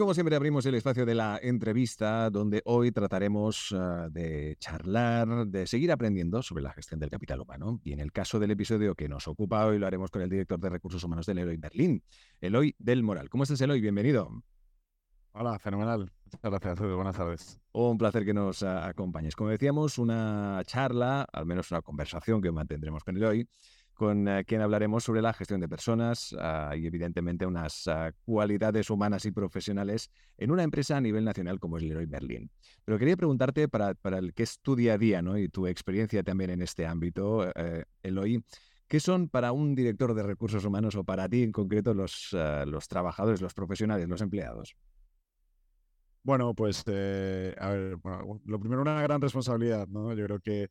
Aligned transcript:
Como 0.00 0.14
siempre 0.14 0.34
abrimos 0.34 0.64
el 0.64 0.74
espacio 0.76 1.04
de 1.04 1.14
la 1.14 1.38
entrevista 1.42 2.30
donde 2.30 2.62
hoy 2.64 2.90
trataremos 2.90 3.70
uh, 3.72 4.08
de 4.10 4.56
charlar, 4.58 5.46
de 5.46 5.66
seguir 5.66 5.92
aprendiendo 5.92 6.42
sobre 6.42 6.62
la 6.62 6.72
gestión 6.72 6.98
del 7.00 7.10
capital 7.10 7.42
humano. 7.42 7.78
Y 7.84 7.92
en 7.92 8.00
el 8.00 8.10
caso 8.10 8.38
del 8.38 8.50
episodio 8.50 8.94
que 8.94 9.10
nos 9.10 9.28
ocupa 9.28 9.66
hoy 9.66 9.78
lo 9.78 9.86
haremos 9.86 10.10
con 10.10 10.22
el 10.22 10.30
director 10.30 10.58
de 10.58 10.70
recursos 10.70 11.04
humanos 11.04 11.26
del 11.26 11.40
Eloy 11.40 11.58
Berlín, 11.58 12.02
Eloy 12.40 12.74
del 12.78 13.02
Moral. 13.02 13.28
¿Cómo 13.28 13.42
estás 13.42 13.60
Eloy? 13.60 13.82
Bienvenido. 13.82 14.42
Hola, 15.32 15.58
fenomenal. 15.58 16.10
Muchas 16.24 16.50
gracias. 16.50 16.78
Buenas 16.80 17.16
tardes. 17.16 17.60
Un 17.72 17.98
placer 17.98 18.24
que 18.24 18.32
nos 18.32 18.62
acompañes. 18.62 19.36
Como 19.36 19.50
decíamos, 19.50 19.98
una 19.98 20.62
charla, 20.64 21.26
al 21.30 21.44
menos 21.44 21.70
una 21.72 21.82
conversación 21.82 22.40
que 22.40 22.50
mantendremos 22.50 23.04
con 23.04 23.18
Eloy, 23.18 23.46
con 24.00 24.26
uh, 24.26 24.42
quien 24.46 24.62
hablaremos 24.62 25.04
sobre 25.04 25.20
la 25.20 25.34
gestión 25.34 25.60
de 25.60 25.68
personas 25.68 26.32
uh, 26.32 26.74
y 26.74 26.86
evidentemente 26.86 27.44
unas 27.44 27.86
uh, 27.86 28.10
cualidades 28.24 28.88
humanas 28.88 29.26
y 29.26 29.30
profesionales 29.30 30.10
en 30.38 30.50
una 30.50 30.62
empresa 30.62 30.96
a 30.96 31.02
nivel 31.02 31.22
nacional 31.22 31.60
como 31.60 31.76
es 31.76 31.82
Leroy 31.82 32.06
Merlin. 32.06 32.50
Pero 32.86 32.98
quería 32.98 33.14
preguntarte 33.18 33.68
para, 33.68 33.92
para 33.92 34.16
el 34.16 34.32
que 34.32 34.44
es 34.44 34.58
tu 34.60 34.74
día 34.74 34.94
a 34.94 34.98
día 34.98 35.20
¿no? 35.20 35.36
y 35.36 35.50
tu 35.50 35.66
experiencia 35.66 36.22
también 36.22 36.48
en 36.48 36.62
este 36.62 36.86
ámbito, 36.86 37.46
eh, 37.54 37.84
Eloy, 38.02 38.42
¿qué 38.88 39.00
son 39.00 39.28
para 39.28 39.52
un 39.52 39.74
director 39.74 40.14
de 40.14 40.22
recursos 40.22 40.64
humanos 40.64 40.94
o 40.94 41.04
para 41.04 41.28
ti 41.28 41.42
en 41.42 41.52
concreto 41.52 41.92
los, 41.92 42.34
los 42.64 42.88
trabajadores, 42.88 43.42
los 43.42 43.52
profesionales, 43.52 44.08
los 44.08 44.22
empleados? 44.22 44.76
Bueno, 46.22 46.54
pues 46.54 46.84
eh, 46.86 47.54
a 47.58 47.68
ver, 47.68 47.98
lo 48.46 48.60
primero 48.60 48.80
una 48.80 49.02
gran 49.02 49.20
responsabilidad, 49.20 49.88
¿no? 49.88 50.14
Yo 50.14 50.24
creo 50.24 50.40
que 50.40 50.70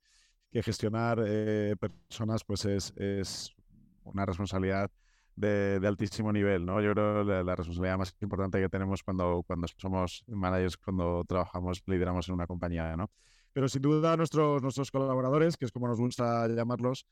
que 0.52 0.64
gestionar 0.64 1.23
eh, 1.25 1.75
personas 1.80 2.44
pues 2.44 2.66
es, 2.66 2.94
es, 2.97 3.55
una 4.03 4.25
responsabilidad 4.25 4.89
de, 5.36 5.80
altísimo 5.86 6.33
nivel, 6.33 6.66
¿no? 6.66 6.81
Yo 6.81 6.94
creo 6.94 7.23
la, 7.23 7.44
la 7.44 7.55
responsabilidad 7.55 7.97
más 7.97 8.16
importante 8.22 8.59
que 8.59 8.70
tenemos 8.70 9.03
cuando, 9.03 9.44
cuando 9.45 9.67
somos 9.77 10.23
managers, 10.27 10.77
cuando 10.77 11.23
trabajamos, 11.27 11.83
lideramos 11.86 12.27
en 12.27 12.36
una 12.36 12.47
compañía, 12.47 12.95
¿no? 12.97 13.09
Pero 13.53 13.70
sin 13.70 13.81
duda 13.81 14.17
nuestros, 14.17 14.61
nuestros 14.61 14.92
colaboradores, 14.92 15.58
que 15.58 15.66
es 15.66 15.72
como 15.72 15.88
nos 15.88 16.00
gusta 16.00 16.47
llamarlos, 16.47 17.05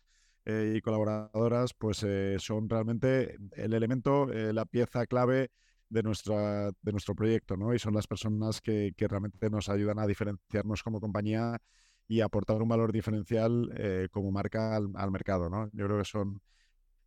eh, 0.46 0.76
y 0.78 0.82
colaboradoras, 0.82 1.74
pues 1.74 2.04
eh, 2.04 2.38
son 2.40 2.70
realmente 2.70 3.38
el 3.54 3.74
elemento, 3.74 4.28
la 4.28 4.66
pieza 4.66 5.06
clave 5.06 5.52
de, 5.90 6.04
nuestra, 6.04 6.72
de 6.82 6.92
nuestro 6.92 7.16
proyecto, 7.16 7.58
¿no? 7.58 7.74
Y 7.74 7.80
son 7.80 7.94
las 7.94 8.08
personas 8.08 8.62
que, 8.62 8.94
que 8.96 9.08
realmente 9.08 9.50
nos 9.50 9.70
ayudan 9.70 10.00
a 10.00 10.08
diferenciarnos 10.08 10.84
como 10.84 11.00
compañía 11.00 11.60
y 12.08 12.22
aportar 12.22 12.62
un 12.62 12.70
valor 12.70 12.92
diferencial 12.92 13.72
eh, 13.76 14.08
como 14.12 14.32
marca 14.32 14.76
al, 14.76 14.90
al, 14.96 15.12
mercado. 15.12 15.50
¿no? 15.50 15.70
Yo 15.74 15.86
creo 15.86 15.98
que 15.98 16.06
son, 16.06 16.42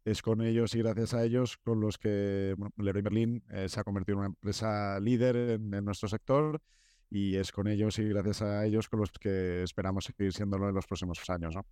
es 0.05 0.23
con 0.23 0.43
ellos 0.43 0.75
y 0.75 0.79
gracias 0.79 1.15
a 1.15 1.25
ellos 1.25 1.57
con 1.59 1.81
los 1.81 1.99
que 1.99 2.55
bueno, 2.59 2.75
Leroy 2.77 3.03
Merlin 3.03 3.43
eh, 3.51 3.69
se 3.69 3.81
ha 3.81 3.85
convertido 3.85 4.17
en 4.17 4.19
una 4.21 4.29
empresa 4.29 5.01
líder 5.01 5.37
en, 5.37 5.73
en, 5.73 5.85
nuestro 5.85 6.09
sector 6.09 6.61
y 7.09 7.37
es 7.37 7.51
con 7.51 7.67
ellos 7.67 7.99
y 7.99 8.09
gracias 8.09 8.43
a 8.43 8.65
ellos 8.67 8.89
con 8.89 9.01
los 9.01 9.11
que 9.13 9.63
esperamos 9.63 10.05
seguir 10.05 10.33
siéndolo 10.33 10.69
en 10.69 10.75
los 10.75 10.87
próximos 10.87 11.19
años. 11.31 11.55
¿no? 11.55 11.65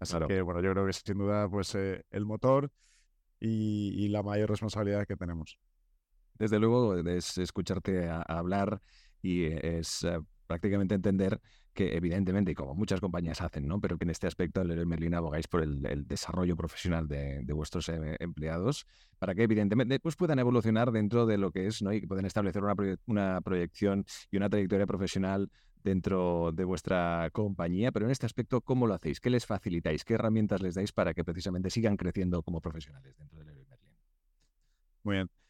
Así 0.00 0.12
claro. 0.12 0.28
que 0.28 0.40
bueno, 0.40 0.60
yo 0.60 0.72
creo 0.72 0.84
que 0.84 0.90
es 0.90 1.02
sin 1.04 1.18
duda 1.18 1.48
pues, 1.48 1.74
eh, 1.74 2.04
el 2.10 2.24
motor 2.24 2.70
y, 3.38 3.92
y, 3.96 4.08
la 4.08 4.22
mayor 4.22 4.50
responsabilidad 4.50 5.06
que 5.06 5.16
tenemos. 5.16 5.58
Desde 6.34 6.58
luego 6.58 6.96
es 6.96 7.38
escucharte 7.38 8.08
a, 8.08 8.18
a 8.18 8.38
hablar 8.38 8.80
y 9.20 9.44
es 9.44 10.02
uh, 10.04 10.24
prácticamente 10.46 10.94
entender 10.94 11.40
que 11.72 11.96
evidentemente, 11.96 12.54
como 12.54 12.74
muchas 12.74 13.00
compañías 13.00 13.40
hacen, 13.40 13.66
¿no? 13.66 13.80
pero 13.80 13.96
que 13.98 14.04
en 14.04 14.10
este 14.10 14.26
aspecto 14.26 14.62
Leroy 14.62 14.86
Merlin 14.86 15.14
abogáis 15.14 15.48
por 15.48 15.62
el, 15.62 16.06
desarrollo 16.06 16.56
profesional 16.56 17.08
de, 17.08 17.42
de 17.42 17.52
vuestros 17.52 17.88
eh, 17.88 18.16
empleados 18.20 18.86
para 19.18 19.34
que 19.34 19.42
evidentemente 19.42 19.98
pues, 20.00 20.16
puedan 20.16 20.38
evolucionar 20.38 20.92
dentro 20.92 21.26
de 21.26 21.38
lo 21.38 21.50
que 21.50 21.66
es 21.66 21.82
¿no? 21.82 21.92
y 21.92 22.00
que 22.00 22.06
puedan 22.06 22.26
establecer 22.26 22.62
una, 22.62 22.74
proye 22.74 22.96
una 23.06 23.40
proyección 23.40 24.04
y 24.30 24.36
una 24.36 24.48
trayectoria 24.48 24.86
profesional 24.86 25.50
dentro 25.82 26.52
de 26.52 26.64
vuestra 26.64 27.28
compañía, 27.32 27.90
pero 27.90 28.06
en 28.06 28.12
este 28.12 28.26
aspecto, 28.26 28.60
¿cómo 28.60 28.86
lo 28.86 28.94
hacéis? 28.94 29.20
¿Qué 29.20 29.30
les 29.30 29.46
facilitáis? 29.46 30.04
¿Qué 30.04 30.14
herramientas 30.14 30.62
les 30.62 30.74
dais 30.74 30.92
para 30.92 31.12
que 31.14 31.24
precisamente 31.24 31.70
sigan 31.70 31.96
creciendo 31.96 32.42
como 32.42 32.60
profesionales 32.60 33.16
dentro 33.18 33.38
de 33.38 33.44
Leroy 33.46 33.64
Merlin? 33.68 33.96
Muy 35.02 35.14
bien. 35.16 35.41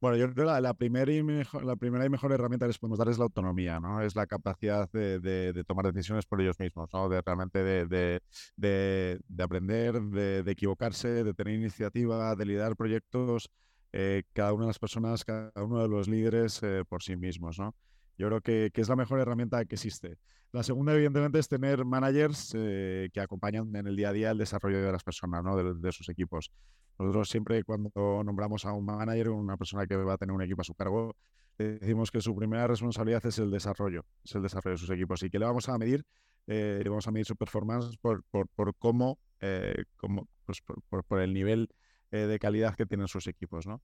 Bueno, 0.00 0.16
yo 0.16 0.26
creo 0.26 0.34
que 0.36 0.44
la, 0.44 0.60
la, 0.60 0.74
primera 0.74 1.12
y 1.12 1.24
mejor, 1.24 1.64
la 1.64 1.74
primera 1.74 2.06
y 2.06 2.08
mejor 2.08 2.30
herramienta 2.32 2.66
que 2.66 2.68
les 2.68 2.78
podemos 2.78 2.98
dar 3.00 3.08
es 3.08 3.18
la 3.18 3.24
autonomía, 3.24 3.80
¿no? 3.80 4.00
Es 4.00 4.14
la 4.14 4.28
capacidad 4.28 4.88
de, 4.92 5.18
de, 5.18 5.52
de 5.52 5.64
tomar 5.64 5.92
decisiones 5.92 6.24
por 6.24 6.40
ellos 6.40 6.56
mismos, 6.60 6.88
¿no? 6.92 7.08
De 7.08 7.20
realmente 7.20 7.64
de, 7.64 8.20
de 8.56 9.42
aprender, 9.42 10.00
de, 10.00 10.50
equivocarse, 10.50 11.24
de 11.24 11.34
tener 11.34 11.54
iniciativa, 11.54 12.36
de 12.36 12.46
liderar 12.46 12.76
proyectos, 12.76 13.50
eh, 13.92 14.22
cada 14.32 14.52
una 14.52 14.64
de 14.64 14.68
las 14.68 14.78
personas, 14.78 15.24
cada 15.24 15.50
uno 15.56 15.82
de 15.82 15.88
los 15.88 16.06
líderes 16.06 16.62
eh, 16.62 16.84
por 16.88 17.02
sí 17.02 17.16
mismos, 17.16 17.58
¿no? 17.58 17.74
Yo 18.16 18.28
creo 18.28 18.40
que, 18.40 18.70
que, 18.72 18.80
es 18.80 18.88
la 18.88 18.96
mejor 18.96 19.18
herramienta 19.18 19.64
que 19.64 19.74
existe. 19.74 20.18
La 20.52 20.62
segunda, 20.62 20.94
evidentemente, 20.94 21.40
es 21.40 21.48
tener 21.48 21.84
managers 21.84 22.52
eh, 22.56 23.10
que 23.12 23.20
acompañan 23.20 23.74
en 23.74 23.86
el 23.88 23.96
día 23.96 24.10
a 24.10 24.12
día 24.12 24.30
el 24.30 24.38
desarrollo 24.38 24.80
de 24.80 24.92
las 24.92 25.02
personas, 25.02 25.42
¿no? 25.42 25.56
de, 25.56 25.74
de 25.74 25.92
sus 25.92 26.08
equipos. 26.08 26.52
Nosotros 26.98 27.28
siempre 27.28 27.62
cuando 27.64 27.90
nombramos 28.24 28.64
a 28.64 28.72
un 28.72 28.84
manager, 28.84 29.30
una 29.30 29.56
persona 29.56 29.86
que 29.86 29.96
va 29.96 30.14
a 30.14 30.18
tener 30.18 30.34
un 30.34 30.42
equipo 30.42 30.62
a 30.62 30.64
su 30.64 30.74
cargo, 30.74 31.14
decimos 31.56 32.10
que 32.10 32.20
su 32.20 32.34
primera 32.34 32.66
responsabilidad 32.66 33.24
es 33.26 33.38
el 33.38 33.50
desarrollo, 33.50 34.04
es 34.24 34.34
el 34.34 34.42
desarrollo 34.42 34.74
de 34.74 34.78
sus 34.78 34.90
equipos. 34.90 35.22
¿Y 35.22 35.30
que 35.30 35.38
le 35.38 35.44
vamos 35.44 35.68
a 35.68 35.78
medir? 35.78 36.04
Eh, 36.46 36.80
le 36.82 36.88
vamos 36.88 37.06
a 37.06 37.10
medir 37.10 37.26
su 37.26 37.36
performance 37.36 37.96
por, 37.98 38.24
por, 38.30 38.48
por 38.48 38.74
cómo, 38.76 39.18
eh, 39.40 39.84
cómo 39.96 40.26
pues 40.46 40.62
por, 40.62 41.04
por, 41.04 41.20
el 41.20 41.34
nivel 41.34 41.68
eh, 42.10 42.20
de 42.20 42.38
calidad 42.38 42.74
que 42.74 42.86
tienen 42.86 43.06
sus 43.06 43.26
equipos, 43.26 43.66
¿no? 43.66 43.82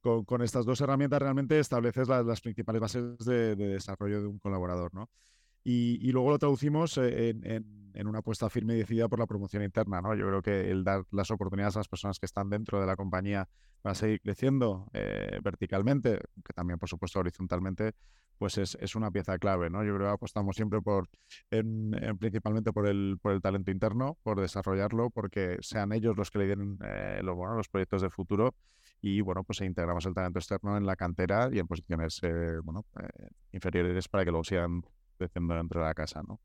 Con, 0.00 0.42
estas 0.42 0.66
dos 0.66 0.80
herramientas 0.82 1.20
realmente 1.20 1.58
estableces 1.58 2.08
la, 2.08 2.22
las 2.22 2.42
principales 2.42 2.80
bases 2.80 3.18
de, 3.18 3.56
de, 3.56 3.68
desarrollo 3.68 4.20
de 4.20 4.28
un 4.28 4.38
colaborador, 4.38 4.92
¿no? 4.94 5.08
Y, 5.66 6.12
luego 6.12 6.30
lo 6.30 6.38
traducimos 6.38 6.98
en, 6.98 7.44
en, 7.46 7.90
en, 7.94 8.06
una 8.06 8.18
apuesta 8.18 8.50
firme 8.50 8.74
y 8.74 8.78
decidida 8.78 9.08
por 9.08 9.18
la 9.18 9.26
promoción 9.26 9.62
interna. 9.62 10.02
¿no? 10.02 10.14
Yo 10.14 10.26
creo 10.26 10.42
que 10.42 10.70
el 10.70 10.84
dar 10.84 11.04
las 11.10 11.30
oportunidades 11.30 11.76
a 11.76 11.78
las 11.80 11.88
personas 11.88 12.18
que 12.18 12.26
están 12.26 12.50
dentro 12.50 12.80
de 12.80 12.86
la 12.86 12.96
compañía 12.96 13.48
para 13.80 13.94
seguir 13.94 14.20
creciendo 14.20 14.86
eh, 14.92 15.38
verticalmente, 15.42 16.20
que 16.44 16.52
también, 16.52 16.78
por 16.78 16.88
supuesto, 16.88 17.18
horizontalmente, 17.20 17.92
pues 18.36 18.58
es, 18.58 18.76
es, 18.80 18.94
una 18.94 19.10
pieza 19.10 19.38
clave. 19.38 19.70
¿no? 19.70 19.84
Yo 19.84 19.94
creo 19.94 20.08
que 20.08 20.14
apostamos 20.14 20.56
siempre 20.56 20.82
por, 20.82 21.08
en, 21.50 21.94
en, 22.02 22.18
principalmente 22.18 22.72
por 22.72 22.86
el, 22.86 23.18
por 23.22 23.32
el 23.32 23.40
talento 23.40 23.70
interno, 23.70 24.18
por 24.22 24.40
desarrollarlo, 24.40 25.08
porque 25.10 25.56
sean 25.60 25.92
ellos 25.92 26.16
los 26.16 26.30
que 26.30 26.40
le 26.40 26.46
den 26.48 26.78
eh, 26.84 27.22
bueno, 27.24 27.54
los 27.54 27.68
proyectos 27.68 28.02
del 28.02 28.10
futuro 28.10 28.54
y 29.00 29.20
bueno, 29.20 29.44
pues 29.44 29.60
integramos 29.60 30.06
el 30.06 30.14
talento 30.14 30.38
externo 30.38 30.76
en 30.76 30.86
la 30.86 30.96
cantera 30.96 31.50
y 31.52 31.58
en 31.58 31.66
posiciones 31.66 32.20
eh, 32.22 32.58
bueno, 32.62 32.86
eh, 32.98 33.28
inferiores 33.52 34.08
para 34.08 34.24
que 34.24 34.30
luego 34.30 34.44
sigan 34.44 34.82
creciendo 35.24 35.54
dentro 35.54 35.80
de 35.80 35.86
la 35.86 35.94
casa, 35.94 36.22
¿no? 36.22 36.40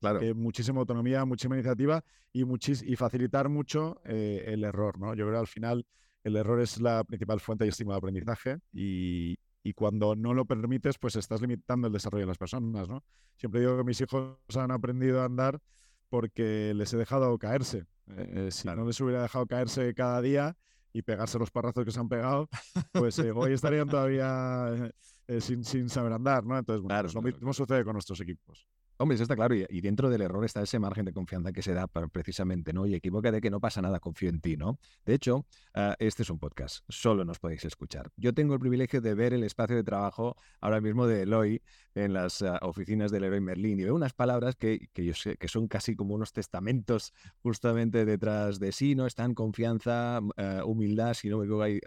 Claro. 0.00 0.20
Eh, 0.22 0.32
muchísima 0.32 0.80
autonomía, 0.80 1.24
muchísima 1.24 1.56
iniciativa 1.56 2.02
y, 2.32 2.44
muchis 2.44 2.82
y 2.82 2.96
facilitar 2.96 3.48
mucho 3.48 4.00
eh, 4.04 4.44
el 4.46 4.64
error, 4.64 4.98
¿no? 4.98 5.14
Yo 5.14 5.24
creo 5.26 5.32
que 5.32 5.40
al 5.40 5.46
final 5.46 5.86
el 6.24 6.36
error 6.36 6.60
es 6.60 6.80
la 6.80 7.04
principal 7.04 7.40
fuente 7.40 7.66
y 7.66 7.68
estímulo 7.68 7.94
de 7.94 7.98
aprendizaje 7.98 8.58
y, 8.72 9.38
y, 9.62 9.72
cuando 9.74 10.16
no 10.16 10.32
lo 10.32 10.46
permites, 10.46 10.98
pues 10.98 11.16
estás 11.16 11.42
limitando 11.42 11.86
el 11.86 11.92
desarrollo 11.92 12.22
de 12.22 12.28
las 12.28 12.38
personas, 12.38 12.88
¿no? 12.88 13.04
Siempre 13.36 13.60
digo 13.60 13.76
que 13.76 13.84
mis 13.84 14.00
hijos 14.00 14.38
han 14.56 14.70
aprendido 14.70 15.20
a 15.20 15.26
andar 15.26 15.60
porque 16.08 16.72
les 16.74 16.92
he 16.92 16.96
dejado 16.96 17.38
caerse. 17.38 17.84
Eh, 18.16 18.48
si 18.50 18.62
claro. 18.62 18.82
no 18.82 18.88
les 18.88 19.00
hubiera 19.00 19.22
dejado 19.22 19.46
caerse 19.46 19.94
cada 19.94 20.20
día 20.20 20.56
y 20.92 21.02
pegarse 21.02 21.38
los 21.38 21.50
parrazos 21.50 21.84
que 21.84 21.92
se 21.92 22.00
han 22.00 22.08
pegado, 22.08 22.48
pues 22.92 23.18
hoy 23.18 23.52
estarían 23.52 23.88
todavía 23.88 24.92
eh, 25.30 25.40
sin, 25.40 25.64
sin, 25.64 25.88
saber 25.88 26.12
andar, 26.12 26.44
¿no? 26.44 26.58
Entonces, 26.58 26.82
bueno, 26.82 26.88
claro, 26.88 27.06
pues 27.06 27.14
lo 27.14 27.22
mismo 27.22 27.38
claro. 27.38 27.54
sucede 27.54 27.84
con 27.84 27.92
nuestros 27.92 28.20
equipos. 28.20 28.66
Hombre, 29.00 29.14
eso 29.14 29.24
está 29.24 29.34
claro. 29.34 29.54
Y, 29.54 29.64
y, 29.70 29.80
dentro 29.80 30.10
del 30.10 30.20
error 30.20 30.44
está 30.44 30.60
ese 30.60 30.78
margen 30.78 31.06
de 31.06 31.14
confianza 31.14 31.52
que 31.52 31.62
se 31.62 31.72
da 31.72 31.86
para, 31.86 32.06
precisamente, 32.08 32.74
¿no? 32.74 32.84
Y 32.84 32.94
equivoca 32.94 33.32
de 33.32 33.40
que 33.40 33.48
no 33.48 33.58
pasa 33.58 33.80
nada, 33.80 33.98
confío 33.98 34.28
en 34.28 34.42
ti, 34.42 34.58
¿no? 34.58 34.78
De 35.06 35.14
hecho, 35.14 35.46
uh, 35.74 35.94
este 35.98 36.22
es 36.22 36.28
un 36.28 36.38
podcast, 36.38 36.84
solo 36.86 37.24
nos 37.24 37.38
podéis 37.38 37.64
escuchar. 37.64 38.10
Yo 38.18 38.34
tengo 38.34 38.52
el 38.52 38.60
privilegio 38.60 39.00
de 39.00 39.14
ver 39.14 39.32
el 39.32 39.42
espacio 39.42 39.74
de 39.74 39.84
trabajo 39.84 40.36
ahora 40.60 40.82
mismo 40.82 41.06
de 41.06 41.22
Eloy 41.22 41.62
en 41.94 42.12
las 42.12 42.42
uh, 42.42 42.58
oficinas 42.60 43.10
del 43.10 43.22
Leroy 43.22 43.40
Merlin 43.40 43.80
y 43.80 43.84
veo 43.84 43.94
unas 43.94 44.12
palabras 44.12 44.54
que, 44.54 44.90
que 44.92 45.02
yo 45.06 45.14
sé 45.14 45.38
que 45.38 45.48
son 45.48 45.66
casi 45.66 45.96
como 45.96 46.14
unos 46.14 46.34
testamentos 46.34 47.14
justamente 47.42 48.04
detrás 48.04 48.58
de 48.60 48.70
sí, 48.70 48.94
¿no? 48.94 49.06
Están 49.06 49.32
confianza, 49.32 50.20
uh, 50.20 50.70
humildad, 50.70 51.14
si 51.14 51.30
no 51.30 51.38
me 51.38 51.44
equivoco, 51.44 51.62
hay 51.62 51.80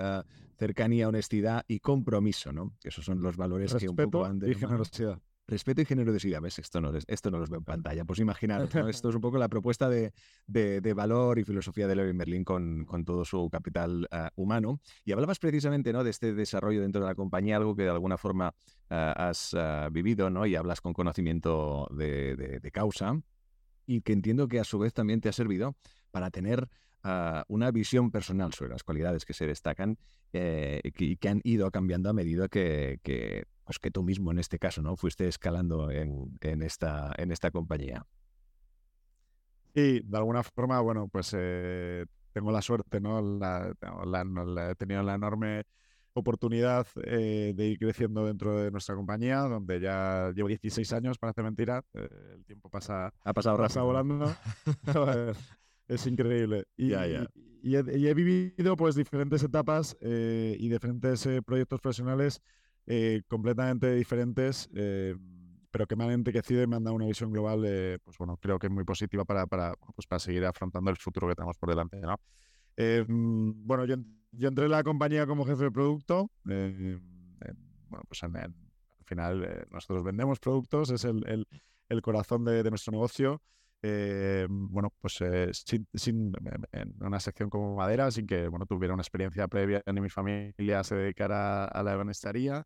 cercanía, 0.58 1.10
honestidad 1.10 1.64
y 1.68 1.80
compromiso, 1.80 2.52
¿no? 2.52 2.74
Esos 2.84 3.06
son 3.06 3.22
los 3.22 3.38
valores 3.38 3.72
Respeto 3.72 3.96
que 3.96 4.04
un 4.04 4.10
poco 4.10 4.26
han 4.26 4.40
de 4.40 4.50
y 4.50 4.56
generosidad 4.56 5.22
Respeto 5.46 5.82
y 5.82 5.86
generosidad, 5.86 6.40
¿ves? 6.40 6.58
Esto 6.58 6.80
no, 6.80 6.94
esto 7.06 7.30
no 7.30 7.38
los 7.38 7.50
veo 7.50 7.60
en 7.60 7.66
pantalla, 7.66 8.06
pues 8.06 8.20
imaginar, 8.20 8.70
esto 8.88 9.10
es 9.10 9.16
un 9.16 9.20
poco 9.20 9.38
la 9.38 9.50
propuesta 9.50 9.90
de, 9.90 10.14
de, 10.48 10.94
valor 10.94 11.38
y 11.38 11.44
filosofía 11.44 11.86
de 11.86 11.98
Leroy 11.98 12.14
Merlin 12.14 12.46
con, 12.46 12.86
con 12.86 13.04
todo 13.04 13.26
su 13.26 13.50
capital 13.50 14.08
ah, 14.12 14.32
humano. 14.36 14.80
Y 15.04 15.12
hablabas 15.12 15.40
precisamente 15.40 15.92
¿no? 15.92 16.06
de 16.06 16.12
este 16.12 16.34
desarrollo 16.34 16.82
dentro 16.82 17.02
de 17.02 17.08
la 17.08 17.16
compañía, 17.16 17.58
algo 17.58 17.76
que 17.76 17.84
de 17.84 17.90
alguna 17.90 18.18
forma 18.18 18.56
ah, 18.90 19.14
has 19.18 19.54
ah, 19.54 19.90
vivido 19.92 20.30
¿no? 20.30 20.46
y 20.46 20.56
hablas 20.56 20.80
con 20.80 20.94
conocimiento 20.94 21.90
de, 21.92 22.38
de, 22.38 22.72
causa 22.72 23.20
y 23.86 24.00
que 24.00 24.14
entiendo 24.14 24.48
que 24.48 24.62
a 24.62 24.64
su 24.64 24.80
vez 24.80 24.94
también 24.94 25.20
te 25.20 25.28
ha 25.28 25.34
servido 25.34 25.76
para 26.12 26.32
tener 26.32 26.70
una 27.50 27.70
visión 27.72 28.12
personal 28.12 28.54
sobre 28.54 28.72
las 28.72 28.84
cualidades 28.86 29.26
que 29.26 29.34
se 29.34 29.46
destacan 29.46 29.98
eh, 30.32 30.80
y 30.86 31.18
que 31.18 31.28
han 31.28 31.42
ido 31.44 31.70
cambiando 31.70 32.10
a 32.10 32.14
medida 32.14 32.48
que 32.48 33.46
pues 33.64 33.80
que 33.80 33.92
tú 33.92 34.04
mismo 34.04 34.32
en 34.32 34.40
este 34.40 34.60
caso, 34.60 34.82
¿no? 34.82 34.96
Fuiste 34.96 35.28
escalando 35.28 35.90
en, 35.90 36.38
en 36.42 36.62
esta, 36.62 37.14
en 37.18 37.32
esta 37.32 37.52
compañía. 37.52 38.06
Y 39.74 40.02
de 40.02 40.18
alguna 40.18 40.44
forma, 40.44 40.80
bueno, 40.82 41.08
pues 41.08 41.34
eh, 41.36 42.06
tengo 42.32 42.52
la 42.52 42.62
suerte, 42.62 43.00
¿no? 43.00 43.22
La, 43.22 43.74
he 44.72 44.76
tenido 44.76 45.02
la 45.02 45.16
enorme 45.16 45.64
oportunidad 46.14 46.86
eh, 47.06 47.54
de 47.56 47.68
ir 47.70 47.80
creciendo 47.80 48.26
dentro 48.26 48.56
de 48.56 48.70
nuestra 48.70 48.94
compañía, 48.96 49.40
donde 49.40 49.80
ya 49.80 50.32
llevo 50.36 50.48
16 50.48 50.94
años, 50.94 51.18
parece 51.18 51.42
mentira. 51.42 51.84
Eh, 51.96 52.08
el 52.36 52.46
tiempo 52.46 52.70
pasa, 52.70 53.12
ha 53.24 53.34
pasado 53.34 53.58
pasa 53.58 53.82
volando. 53.82 54.32
es 55.88 56.06
increíble. 56.06 56.66
Y, 56.78 56.94
he, 56.94 57.28
y, 57.64 57.76
he, 57.76 58.14
vivido 58.14 58.76
pues 58.78 58.94
diferentes 58.94 59.42
etapas 59.42 59.98
y 60.02 60.70
diferentes 60.70 61.28
proyectos 61.46 61.82
profesionales 61.82 62.44
eh, 62.86 63.22
completamente 63.28 63.94
diferentes, 63.96 64.70
eh, 64.76 65.16
pero 65.72 65.88
que 65.88 65.96
me 65.96 66.04
han 66.04 66.12
enriquecido 66.12 66.62
y 66.62 66.68
me 66.68 66.76
han 66.76 66.84
dado 66.84 66.96
una 66.96 67.06
visión 67.06 67.32
global, 67.32 67.62
pues 68.04 68.18
bueno, 68.18 68.38
creo 68.38 68.60
que 68.60 68.68
es 68.68 68.74
muy 68.74 68.84
positiva 68.84 69.26
para, 69.26 69.48
para, 69.48 69.74
pues 69.96 70.06
para 70.06 70.20
seguir 70.20 70.46
afrontando 70.46 70.92
el 70.92 70.98
futuro 70.98 71.28
que 71.28 71.36
tenemos 71.36 71.58
por 71.58 71.70
delante. 71.70 72.00
¿no? 72.00 72.20
Eh, 72.78 73.04
mm, 73.08 73.66
bueno, 73.66 73.86
yo, 73.86 73.96
yo, 74.32 74.50
entré 74.50 74.66
en 74.66 74.72
la 74.72 74.84
compañía 74.84 75.26
como 75.26 75.46
jefe 75.46 75.64
de 75.64 75.72
producto. 75.72 76.30
bueno, 76.44 78.04
pues 78.08 78.24
al 78.24 78.54
final 79.06 79.68
nosotros 79.72 80.04
vendemos 80.04 80.40
productos, 80.40 80.92
es 80.92 81.06
el, 81.06 81.48
el, 81.90 82.02
corazón 82.02 82.46
de, 82.46 82.64
nuestro 82.70 82.92
negocio. 82.92 83.42
Eh, 83.86 84.48
bueno, 84.50 84.94
pues 85.02 85.20
eh, 85.20 85.50
sin, 85.52 85.86
en 86.72 86.96
una 87.02 87.20
sección 87.20 87.50
como 87.50 87.76
madera, 87.76 88.10
sin 88.12 88.26
que 88.26 88.48
bueno, 88.48 88.66
tuviera 88.66 88.94
una 88.94 89.02
experiencia 89.04 89.50
previa 89.50 89.84
ni 89.92 90.00
mi 90.00 90.10
familia 90.10 90.84
se 90.86 90.96
dedicara 90.96 91.66
a 91.66 91.84
la 91.84 91.94
ebanistería. 91.94 92.66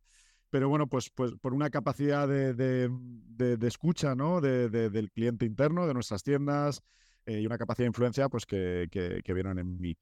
Pero 0.52 0.69
bueno, 0.69 0.88
pues, 0.88 1.10
pues 1.10 1.34
por 1.42 1.56
una 1.56 1.72
capacidad 1.72 2.28
de, 2.28 2.54
de, 2.54 3.68
escucha 3.68 4.16
¿no? 4.16 4.42
del 4.42 5.12
cliente 5.12 5.46
interno, 5.46 5.88
de 5.88 5.96
nuestras 5.96 6.22
tiendas 6.22 6.84
eh, 7.25 7.42
y 7.42 7.48
una 7.48 7.58
capacidad 7.58 7.86
de 7.86 7.90
influencia 7.90 8.30
pues 8.30 8.46
que, 8.46 8.88
que, 8.92 9.34
vieron 9.34 9.58
en 9.60 9.78
mí. 9.81 9.98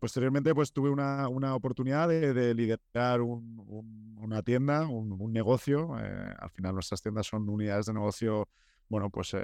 posteriormente, 0.00 0.54
pues 0.54 0.72
tuve 0.72 0.90
una, 0.90 1.28
una 1.28 1.56
oportunidad 1.56 2.08
de, 2.08 2.54
liderar 2.54 3.20
una 3.20 4.42
tienda, 4.42 4.86
un, 4.86 5.12
un 5.20 5.32
negocio. 5.32 5.94
al 5.94 6.50
final, 6.50 6.74
nuestras 6.74 7.02
tiendas 7.02 7.26
son 7.26 7.48
unidades 7.48 7.86
de 7.86 7.94
negocio, 7.94 8.48
bueno, 8.88 9.10
pues 9.10 9.34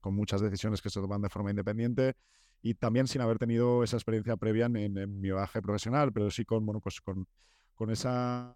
con 0.00 0.14
muchas 0.14 0.40
decisiones 0.40 0.82
que 0.82 0.90
se 0.90 1.00
toman 1.00 1.22
de 1.22 1.28
forma 1.28 1.50
independiente 1.50 2.14
y 2.62 2.74
también 2.74 3.06
sin 3.06 3.20
haber 3.20 3.38
tenido 3.38 3.84
esa 3.84 3.96
experiencia 3.96 4.36
previa 4.38 4.66
en, 4.66 5.20
mi 5.20 5.28
viaje 5.28 5.60
profesional, 5.60 6.12
pero 6.12 6.30
sí 6.30 6.46
con, 6.46 6.64
bueno, 6.64 6.80
pues 6.80 7.00
con, 7.02 7.26
con 7.74 7.90
esa, 7.90 8.54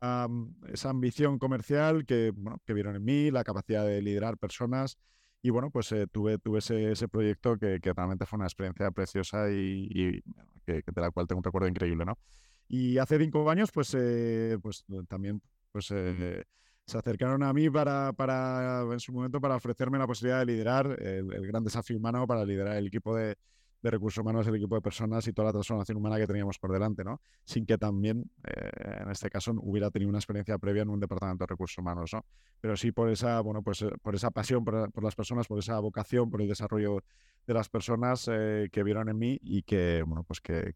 esa 0.72 0.90
ambición 0.90 1.38
comercial 1.38 2.06
que, 2.06 2.32
bueno, 2.34 2.58
que 2.64 2.72
vieron 2.72 2.96
en 2.96 3.04
mí, 3.04 3.30
la 3.30 3.44
capacidad 3.44 3.84
de 3.84 4.00
liderar 4.00 4.38
personas. 4.38 4.96
Y 5.42 5.50
bueno, 5.50 5.70
pues 5.70 5.92
eh, 5.92 6.06
tuve, 6.06 6.38
tuve 6.38 6.60
ese, 6.60 6.92
ese 6.92 7.06
proyecto 7.06 7.58
que, 7.58 7.80
que, 7.80 7.92
realmente 7.92 8.24
fue 8.24 8.38
una 8.38 8.46
experiencia 8.46 8.90
preciosa 8.90 9.50
y, 9.50 10.22
que, 10.64 10.82
de 10.86 11.00
la 11.00 11.10
cual 11.10 11.26
tengo 11.26 11.40
un 11.40 11.44
recuerdo 11.44 11.68
increíble, 11.68 12.04
¿no? 12.04 12.18
Y 12.66 12.98
hace 12.98 13.18
cinco 13.18 13.48
años, 13.50 13.70
pues, 13.72 13.94
eh, 13.94 14.58
pues 14.62 14.84
también 15.06 15.42
pues, 15.70 15.90
eh, 15.90 16.44
se 16.88 16.96
acercaron 16.96 17.42
a 17.42 17.52
mí 17.52 17.68
para, 17.68 18.14
para, 18.14 18.80
en 18.90 18.98
su 18.98 19.12
momento, 19.12 19.42
para 19.42 19.56
ofrecerme 19.56 19.98
la 19.98 20.06
posibilidad 20.06 20.38
de 20.38 20.46
liderar 20.46 20.96
el, 21.02 21.46
gran 21.46 21.62
desafío 21.62 21.98
humano, 21.98 22.26
para 22.26 22.46
liderar 22.46 22.76
el 22.76 22.86
equipo 22.86 23.14
de, 23.14 23.36
recursos 23.82 24.22
humanos, 24.22 24.46
el 24.46 24.54
equipo 24.54 24.74
de 24.74 24.80
personas 24.80 25.26
y 25.28 25.32
toda 25.34 25.46
la 25.46 25.52
transformación 25.52 25.98
humana 25.98 26.16
que 26.16 26.26
teníamos 26.26 26.58
por 26.58 26.72
delante, 26.72 27.04
¿no? 27.04 27.20
Sin 27.44 27.66
que 27.66 27.76
también, 27.76 28.30
eh, 28.42 29.02
en 29.02 29.10
este 29.10 29.28
caso, 29.28 29.52
hubiera 29.60 29.90
tenido 29.90 30.08
una 30.08 30.18
experiencia 30.18 30.58
previa 30.58 30.82
en 30.82 30.88
un 30.88 30.98
departamento 30.98 31.44
de 31.44 31.48
recursos 31.48 31.76
humanos, 31.78 32.10
¿no? 32.14 32.24
Pero 32.60 32.76
sí 32.76 32.90
por 32.90 33.10
esa, 33.10 33.40
bueno, 33.40 33.62
pues, 33.62 33.82
eh, 33.82 33.90
por 34.02 34.14
esa 34.14 34.30
pasión 34.30 34.64
por, 34.64 35.02
las 35.02 35.14
personas, 35.14 35.46
por 35.46 35.58
esa 35.58 35.78
vocación, 35.80 36.30
por 36.30 36.40
el 36.40 36.48
desarrollo 36.48 37.04
de 37.46 37.54
las 37.54 37.68
personas 37.68 38.28
eh, 38.32 38.68
que 38.72 38.82
vieron 38.82 39.10
en 39.10 39.18
mí 39.18 39.38
y 39.42 39.62
que, 39.62 40.02
bueno, 40.06 40.24
pues 40.24 40.40
que, 40.40 40.74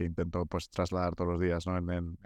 intento 0.00 0.44
pues 0.46 0.68
trasladar 0.68 1.14
todos 1.14 1.32
los 1.32 1.40
días, 1.40 1.66
¿no? 1.66 1.76
en 1.78 2.18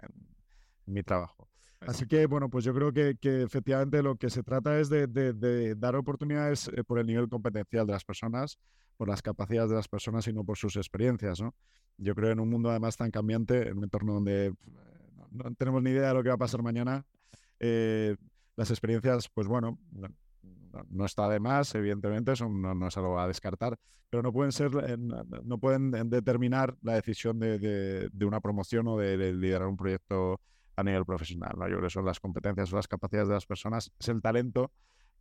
mi 0.85 1.01
trabajo. 1.03 1.50
Así 1.81 2.05
que, 2.05 2.27
bueno, 2.27 2.47
pues 2.47 2.63
yo 2.63 2.73
creo 2.75 2.93
que, 2.93 3.15
que 3.19 3.41
efectivamente 3.41 4.03
lo 4.03 4.15
que 4.15 4.29
se 4.29 4.43
trata 4.43 4.79
es 4.79 4.87
de, 4.89 5.07
de, 5.07 5.75
dar 5.75 5.95
oportunidades 5.95 6.67
eh, 6.67 6.83
por 6.83 6.99
el 6.99 7.07
nivel 7.07 7.27
competencial 7.27 7.87
de 7.87 7.93
las 7.93 8.05
personas, 8.05 8.59
por 8.97 9.07
las 9.07 9.21
capacidades 9.23 9.71
de 9.71 9.77
las 9.77 9.87
personas 9.87 10.27
y 10.27 10.33
no 10.33 10.43
por 10.43 10.57
sus 10.57 10.75
experiencias, 10.75 11.41
¿no? 11.41 11.55
Yo 11.97 12.13
creo 12.13 12.31
en 12.31 12.39
un 12.39 12.49
mundo 12.49 12.69
además 12.69 12.97
tan 12.97 13.09
cambiante, 13.09 13.69
en 13.69 13.79
un 13.79 13.83
entorno 13.85 14.13
donde 14.13 14.47
eh, 14.47 14.53
no, 15.31 15.55
tenemos 15.55 15.81
ni 15.81 15.89
idea 15.89 16.09
de 16.09 16.13
lo 16.13 16.21
que 16.21 16.29
va 16.29 16.35
a 16.35 16.39
pasar 16.39 16.61
mañana, 16.61 17.03
eh, 17.59 18.15
las 18.55 18.69
experiencias, 18.69 19.27
pues 19.33 19.47
bueno, 19.47 19.79
no, 20.87 21.05
está 21.05 21.27
de 21.29 21.39
más, 21.39 21.73
evidentemente, 21.73 22.35
son, 22.35 22.61
no, 22.61 22.87
es 22.87 22.97
algo 22.97 23.19
a 23.19 23.27
descartar, 23.27 23.75
pero 24.11 24.21
no 24.21 24.31
pueden 24.31 24.51
ser, 24.51 24.99
no 24.99 25.57
pueden 25.57 25.91
determinar 26.09 26.77
la 26.83 26.93
decisión 26.93 27.39
de, 27.39 28.09
de 28.11 28.25
una 28.25 28.39
promoción 28.39 28.87
o 28.87 28.97
de 28.97 29.33
liderar 29.33 29.67
un 29.67 29.77
proyecto 29.77 30.39
a 30.75 30.83
nivel 30.83 31.05
profesional. 31.05 31.53
¿no? 31.57 31.67
Yo 31.67 31.77
creo 31.77 31.87
que 31.87 31.93
son 31.93 32.05
las 32.05 32.19
competencias 32.19 32.71
o 32.71 32.75
las 32.75 32.87
capacidades 32.87 33.27
de 33.29 33.35
las 33.35 33.45
personas, 33.45 33.91
es 33.99 34.09
el 34.09 34.21
talento 34.21 34.71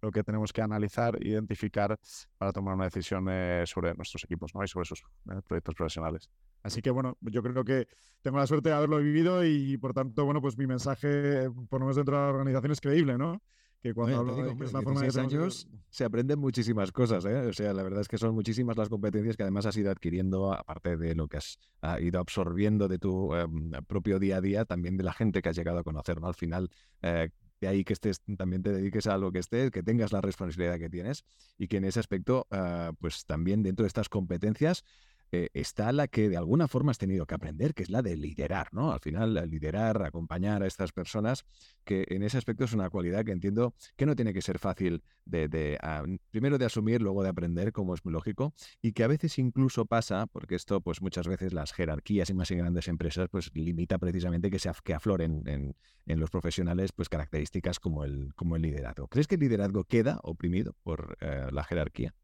lo 0.02 0.10
que 0.10 0.22
tenemos 0.22 0.52
que 0.52 0.62
analizar, 0.62 1.18
identificar 1.20 1.98
para 2.38 2.52
tomar 2.52 2.74
una 2.74 2.84
decisión 2.84 3.26
eh, 3.30 3.64
sobre 3.66 3.94
nuestros 3.94 4.24
equipos 4.24 4.54
¿no? 4.54 4.64
y 4.64 4.68
sobre 4.68 4.86
sus 4.86 5.00
eh, 5.00 5.40
proyectos 5.46 5.74
profesionales. 5.74 6.30
Así 6.62 6.80
que 6.82 6.90
bueno, 6.90 7.16
yo 7.20 7.42
creo 7.42 7.64
que 7.64 7.86
tengo 8.22 8.38
la 8.38 8.46
suerte 8.46 8.70
de 8.70 8.74
haberlo 8.74 8.98
vivido 8.98 9.44
y 9.44 9.76
por 9.78 9.92
tanto, 9.92 10.24
bueno, 10.24 10.40
pues 10.40 10.56
mi 10.56 10.66
mensaje, 10.66 11.50
por 11.68 11.80
lo 11.80 11.86
menos 11.86 11.96
dentro 11.96 12.16
de 12.16 12.22
la 12.22 12.28
organización, 12.28 12.72
es 12.72 12.80
creíble, 12.80 13.18
¿no? 13.18 13.42
Que 13.82 13.94
cuando 13.94 14.18
hablo 14.18 14.36
de 14.36 14.72
la 14.72 14.82
forma 14.82 15.00
de 15.00 15.20
años 15.20 15.68
se 15.88 16.04
aprenden 16.04 16.38
muchísimas 16.38 16.92
cosas, 16.92 17.24
¿eh? 17.24 17.36
O 17.46 17.52
sea, 17.52 17.72
la 17.72 17.82
verdad 17.82 18.02
es 18.02 18.08
que 18.08 18.18
son 18.18 18.34
muchísimas 18.34 18.76
las 18.76 18.88
competencias 18.88 19.36
que 19.36 19.42
además 19.42 19.66
has 19.66 19.76
ido 19.76 19.90
adquiriendo, 19.90 20.52
aparte 20.52 20.96
de 20.96 21.14
lo 21.14 21.28
que 21.28 21.38
has 21.38 21.58
ido 22.00 22.20
absorbiendo 22.20 22.88
de 22.88 22.98
tu 22.98 23.34
em, 23.34 23.70
propio 23.86 24.18
día 24.18 24.36
a 24.36 24.40
día, 24.40 24.64
también 24.64 24.96
de 24.96 25.04
la 25.04 25.12
gente 25.12 25.40
que 25.40 25.48
has 25.48 25.56
llegado 25.56 25.78
a 25.78 25.84
conocer, 25.84 26.20
¿no? 26.20 26.28
Al 26.28 26.34
final, 26.34 26.70
eh, 27.02 27.30
de 27.60 27.68
ahí 27.68 27.84
que 27.84 27.92
estés, 27.92 28.20
también 28.36 28.62
te 28.62 28.72
dediques 28.72 29.06
a 29.06 29.16
lo 29.18 29.32
que 29.32 29.38
estés, 29.38 29.70
que 29.70 29.82
tengas 29.82 30.12
la 30.12 30.20
responsabilidad 30.20 30.78
que 30.78 30.90
tienes 30.90 31.24
y 31.58 31.68
que 31.68 31.78
en 31.78 31.84
ese 31.84 32.00
aspecto, 32.00 32.46
ah, 32.50 32.92
pues 32.98 33.24
también 33.24 33.62
dentro 33.62 33.84
de 33.84 33.88
estas 33.88 34.08
competencias, 34.08 34.84
eh, 35.32 35.48
está 35.54 35.92
la 35.92 36.08
que 36.08 36.28
de 36.28 36.36
alguna 36.36 36.66
forma 36.66 36.90
has 36.90 36.98
tenido 36.98 37.26
que 37.26 37.34
aprender, 37.34 37.74
que 37.74 37.82
es 37.82 37.90
la 37.90 38.02
de 38.02 38.16
liderar, 38.16 38.68
¿no? 38.72 38.92
Al 38.92 39.00
final, 39.00 39.34
liderar, 39.48 40.02
acompañar 40.02 40.62
a 40.62 40.66
estas 40.66 40.92
personas, 40.92 41.44
que 41.84 42.04
en 42.08 42.22
ese 42.22 42.38
aspecto 42.38 42.64
es 42.64 42.72
una 42.72 42.90
cualidad 42.90 43.24
que 43.24 43.32
entiendo 43.32 43.74
que 43.96 44.06
no 44.06 44.16
tiene 44.16 44.34
que 44.34 44.42
ser 44.42 44.58
fácil 44.58 45.02
de, 45.24 45.78
ah, 45.82 46.02
primero 46.30 46.58
de 46.58 46.64
asumir, 46.64 47.00
luego 47.00 47.22
de 47.22 47.28
aprender, 47.28 47.72
como 47.72 47.94
es 47.94 48.04
muy 48.04 48.12
lógico, 48.12 48.54
y 48.82 48.92
que 48.92 49.04
a 49.04 49.06
veces 49.06 49.38
incluso 49.38 49.86
pasa, 49.86 50.26
porque 50.26 50.56
esto, 50.56 50.80
pues 50.80 51.00
muchas 51.00 51.28
veces 51.28 51.52
las 51.52 51.72
jerarquías 51.72 52.28
y 52.30 52.34
más 52.34 52.50
en 52.50 52.58
grandes 52.58 52.88
empresas, 52.88 53.28
pues 53.30 53.50
limita 53.54 53.98
precisamente 53.98 54.50
que, 54.50 54.58
se, 54.58 54.70
que 54.82 54.94
afloren 54.94 55.42
en, 55.46 55.74
los 56.18 56.30
profesionales, 56.30 56.90
pues 56.90 57.08
características 57.08 57.78
como 57.78 58.04
el, 58.04 58.34
como 58.34 58.56
el 58.56 58.62
liderazgo. 58.62 59.06
¿Crees 59.06 59.28
que 59.28 59.36
el 59.36 59.42
liderazgo 59.42 59.84
queda 59.84 60.18
oprimido 60.24 60.74
por 60.82 61.16
eh, 61.20 61.46
la 61.52 61.62
jerarquía? 61.62 62.14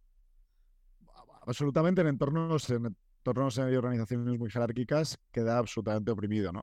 Absolutamente 1.47 2.01
en 2.03 2.09
entornos, 2.09 2.69
en 2.71 2.97
entornos 3.19 3.57
y 3.57 3.61
organizaciones 3.61 4.39
muy 4.39 4.51
jerárquicas 4.51 5.19
queda 5.33 5.59
absolutamente 5.59 6.11
oprimido, 6.11 6.53
¿no? 6.53 6.63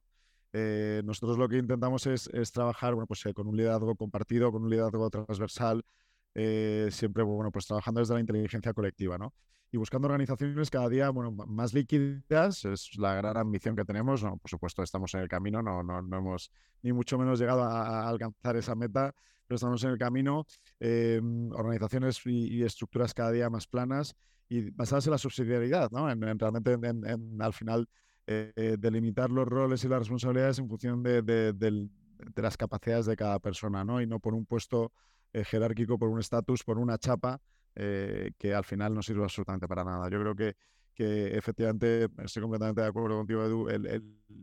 Eh, 0.55 1.01
nosotros 1.03 1.37
lo 1.37 1.49
que 1.49 1.57
intentamos 1.57 2.05
es, 2.05 2.27
es 2.27 2.51
trabajar 2.51 2.93
bueno, 2.93 3.07
pues, 3.07 3.25
eh, 3.25 3.33
con 3.33 3.47
un 3.47 3.57
liderazgo 3.57 3.95
compartido, 3.95 4.51
con 4.51 4.63
un 4.63 4.69
liderazgo 4.69 5.09
transversal, 5.09 5.83
eh, 6.35 6.89
siempre 6.91 7.23
bueno, 7.23 7.51
pues, 7.51 7.65
trabajando 7.65 7.99
desde 7.99 8.13
la 8.13 8.19
inteligencia 8.19 8.71
colectiva, 8.73 9.17
¿no? 9.17 9.33
Y 9.71 9.77
buscando 9.77 10.05
organizaciones 10.05 10.69
cada 10.69 10.87
día 10.87 11.09
bueno, 11.09 11.31
más 11.31 11.73
líquidas, 11.73 12.63
es 12.65 12.95
la 12.99 13.15
gran 13.15 13.35
ambición 13.37 13.75
que 13.75 13.83
tenemos. 13.83 14.23
No, 14.23 14.37
por 14.37 14.49
supuesto, 14.49 14.83
estamos 14.83 15.11
en 15.15 15.21
el 15.21 15.27
camino, 15.27 15.63
no, 15.63 15.81
no, 15.81 16.03
no 16.03 16.17
hemos 16.17 16.51
ni 16.83 16.93
mucho 16.93 17.17
menos 17.17 17.39
llegado 17.39 17.63
a, 17.63 18.07
alcanzar 18.07 18.55
esa 18.55 18.75
meta, 18.75 19.15
pero 19.47 19.55
estamos 19.55 19.83
en 19.83 19.89
el 19.89 19.97
camino. 19.97 20.45
organizaciones 20.79 22.23
y, 22.27 22.59
y 22.59 22.63
estructuras 22.63 23.15
cada 23.15 23.31
día 23.31 23.49
más 23.49 23.65
planas 23.65 24.15
y 24.49 24.69
basadas 24.71 25.05
en 25.07 25.11
la 25.11 25.17
subsidiariedad, 25.17 25.89
¿no? 25.91 26.09
En, 26.09 26.39
realmente 26.39 26.73
en, 26.73 27.41
al 27.41 27.53
final 27.53 27.87
eh, 28.27 28.77
delimitar 28.79 29.29
los 29.29 29.47
roles 29.47 29.83
y 29.83 29.87
las 29.87 29.99
responsabilidades 29.99 30.59
en 30.59 30.69
función 30.69 31.03
de, 31.03 31.21
de, 31.21 31.89
las 32.35 32.57
capacidades 32.57 33.05
de 33.05 33.15
cada 33.15 33.39
persona, 33.39 33.83
¿no? 33.83 34.01
Y 34.01 34.07
no 34.07 34.19
por 34.19 34.33
un 34.33 34.45
puesto 34.45 34.91
jerárquico, 35.33 35.97
por 35.97 36.09
un 36.09 36.19
estatus, 36.19 36.63
por 36.63 36.77
una 36.77 36.97
chapa 36.97 37.41
que 37.75 38.53
al 38.55 38.63
final 38.63 38.93
no 38.93 39.01
sirve 39.01 39.23
absolutamente 39.23 39.67
para 39.67 39.83
nada. 39.83 40.07
Yo 40.07 40.19
creo 40.19 40.35
que, 40.35 40.55
que 40.93 41.35
efectivamente, 41.35 42.07
estoy 42.23 42.43
completamente 42.43 42.81
de 42.81 42.87
acuerdo 42.87 43.17
contigo, 43.17 43.43
Edu, 43.43 43.67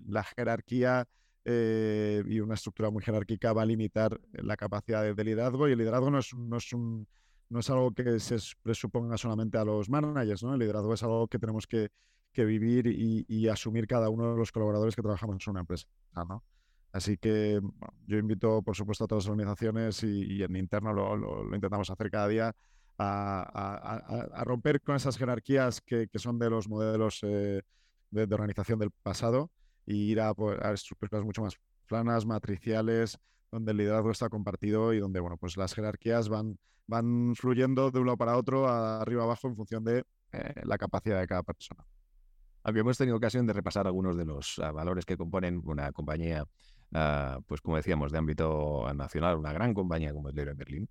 la 0.08 0.24
jerarquía 0.24 1.06
y 1.44 2.40
una 2.40 2.54
estructura 2.54 2.90
muy 2.90 3.02
jerárquica 3.02 3.52
va 3.52 3.62
a 3.62 3.66
limitar 3.66 4.20
la 4.32 4.56
capacidad 4.56 5.14
de, 5.14 5.24
liderazgo 5.24 5.68
y 5.68 5.72
el 5.72 5.78
liderazgo 5.78 6.10
no 6.10 6.18
es, 6.18 6.34
no 6.34 6.56
es 6.56 6.72
un 6.72 7.06
no 7.50 7.58
es 7.58 7.68
algo 7.68 7.92
que 7.92 8.18
se 8.20 8.36
presuponga 8.62 9.18
solamente 9.18 9.58
a 9.58 9.64
los 9.64 9.90
managers, 9.90 10.42
¿no? 10.42 10.54
El 10.54 10.60
liderazgo 10.60 10.94
es 10.94 11.02
algo 11.02 11.26
que 11.26 11.38
tenemos 11.38 11.66
que, 11.66 11.90
vivir 12.32 12.86
y, 12.86 13.48
asumir 13.48 13.86
cada 13.86 14.08
uno 14.08 14.32
de 14.32 14.38
los 14.38 14.50
colaboradores 14.50 14.96
que 14.96 15.02
trabajamos 15.02 15.46
en 15.46 15.50
una 15.50 15.60
empresa, 15.60 15.86
¿no? 16.14 16.42
Así 16.92 17.18
que 17.18 17.60
yo 18.06 18.16
invito, 18.16 18.62
por 18.62 18.74
supuesto, 18.74 19.04
a 19.04 19.06
todas 19.08 19.24
las 19.24 19.30
organizaciones 19.30 20.02
y, 20.04 20.42
en 20.42 20.56
interno 20.56 20.92
lo, 20.92 21.54
intentamos 21.54 21.90
hacer 21.90 22.10
cada 22.10 22.28
día 22.28 22.54
a, 22.98 24.42
romper 24.44 24.80
con 24.80 24.96
esas 24.96 25.18
jerarquías 25.18 25.80
que, 25.80 26.08
son 26.14 26.38
de 26.38 26.50
los 26.50 26.68
modelos 26.68 27.20
eh, 27.22 27.62
de, 28.10 28.34
organización 28.34 28.78
del 28.78 28.90
pasado 28.90 29.50
y 29.84 30.12
ir 30.12 30.20
a, 30.20 30.32
a 30.62 30.72
estructuras 30.72 31.24
mucho 31.24 31.42
más 31.42 31.56
planas, 31.86 32.24
matriciales, 32.24 33.18
donde 33.50 33.72
el 33.72 33.78
liderazgo 33.78 34.10
está 34.10 34.28
compartido 34.28 34.92
y 34.92 35.00
donde 35.00 35.20
bueno, 35.20 35.36
pues 35.36 35.56
las 35.56 35.74
jerarquías 35.74 36.28
van 36.28 36.58
van 36.90 37.34
fluyendo 37.36 37.90
de 37.92 38.00
un 38.00 38.06
lado 38.06 38.18
para 38.18 38.36
otro, 38.36 38.68
arriba 38.68 39.22
abajo, 39.22 39.46
en 39.46 39.54
función 39.54 39.84
de 39.84 40.04
eh, 40.32 40.54
la 40.64 40.76
capacidad 40.76 41.20
de 41.20 41.26
cada 41.26 41.44
persona. 41.44 41.86
Habíamos 42.64 42.98
tenido 42.98 43.16
ocasión 43.16 43.46
de 43.46 43.52
repasar 43.52 43.86
algunos 43.86 44.16
de 44.16 44.24
los 44.26 44.58
ah, 44.58 44.72
valores 44.72 45.06
que 45.06 45.16
componen 45.16 45.62
una 45.64 45.92
compañía, 45.92 46.44
ah, 46.92 47.38
pues 47.46 47.60
como 47.60 47.76
decíamos, 47.76 48.10
de 48.10 48.18
ámbito 48.18 48.92
nacional, 48.92 49.38
una 49.38 49.52
gran 49.52 49.72
compañía 49.72 50.12
como 50.12 50.28
el 50.28 50.34
Leroy 50.34 50.54
Berlín. 50.56 50.88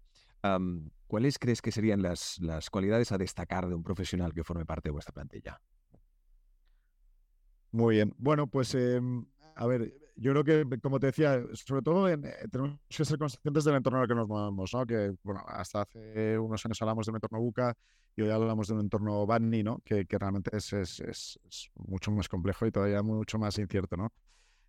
¿Cuáles 1.05 1.37
crees 1.37 1.61
que 1.61 1.71
serían 1.71 2.01
las, 2.01 2.39
las 2.39 2.69
cualidades 2.69 3.11
a 3.11 3.17
destacar 3.17 3.67
de 3.67 3.75
un 3.75 3.83
profesional 3.83 4.33
que 4.33 4.45
forme 4.45 4.65
parte 4.65 4.87
de 4.87 4.93
vuestra 4.93 5.13
plantilla? 5.13 5.59
Muy 7.71 7.95
bien. 7.95 8.15
Bueno, 8.17 8.47
pues 8.47 8.73
em, 8.73 9.25
a 9.55 9.67
ver, 9.67 9.93
yo 10.21 10.31
creo 10.33 10.43
que, 10.43 10.79
como 10.79 10.99
te 10.99 11.07
decía, 11.07 11.41
sobre 11.53 11.81
todo 11.81 12.09
eh, 12.09 12.17
tenemos 12.51 12.77
que 12.89 13.05
ser 13.05 13.17
conscientes 13.17 13.63
del 13.63 13.75
entorno 13.75 13.99
en 13.99 14.03
el 14.03 14.07
que 14.09 14.15
nos 14.15 14.27
movemos, 14.27 14.73
¿no? 14.73 14.85
Que, 14.85 15.15
bueno, 15.23 15.43
hasta 15.47 15.83
hace 15.83 16.37
unos 16.37 16.65
años 16.65 16.81
hablamos 16.81 17.05
de 17.05 17.11
un 17.11 17.15
entorno 17.15 17.39
buca 17.39 17.73
y 18.15 18.23
hoy 18.23 18.29
hablamos 18.29 18.67
de 18.67 18.73
un 18.73 18.81
entorno 18.81 19.25
BANI, 19.25 19.63
¿no? 19.63 19.79
Que, 19.85 20.05
que 20.05 20.17
realmente 20.17 20.55
es, 20.57 20.73
es, 20.73 20.99
es, 20.99 21.39
mucho 21.75 22.11
más 22.11 22.27
complejo 22.27 22.65
y 22.65 22.71
todavía 22.71 23.01
mucho 23.01 23.39
más 23.39 23.57
incierto, 23.59 23.95
¿no? 23.95 24.11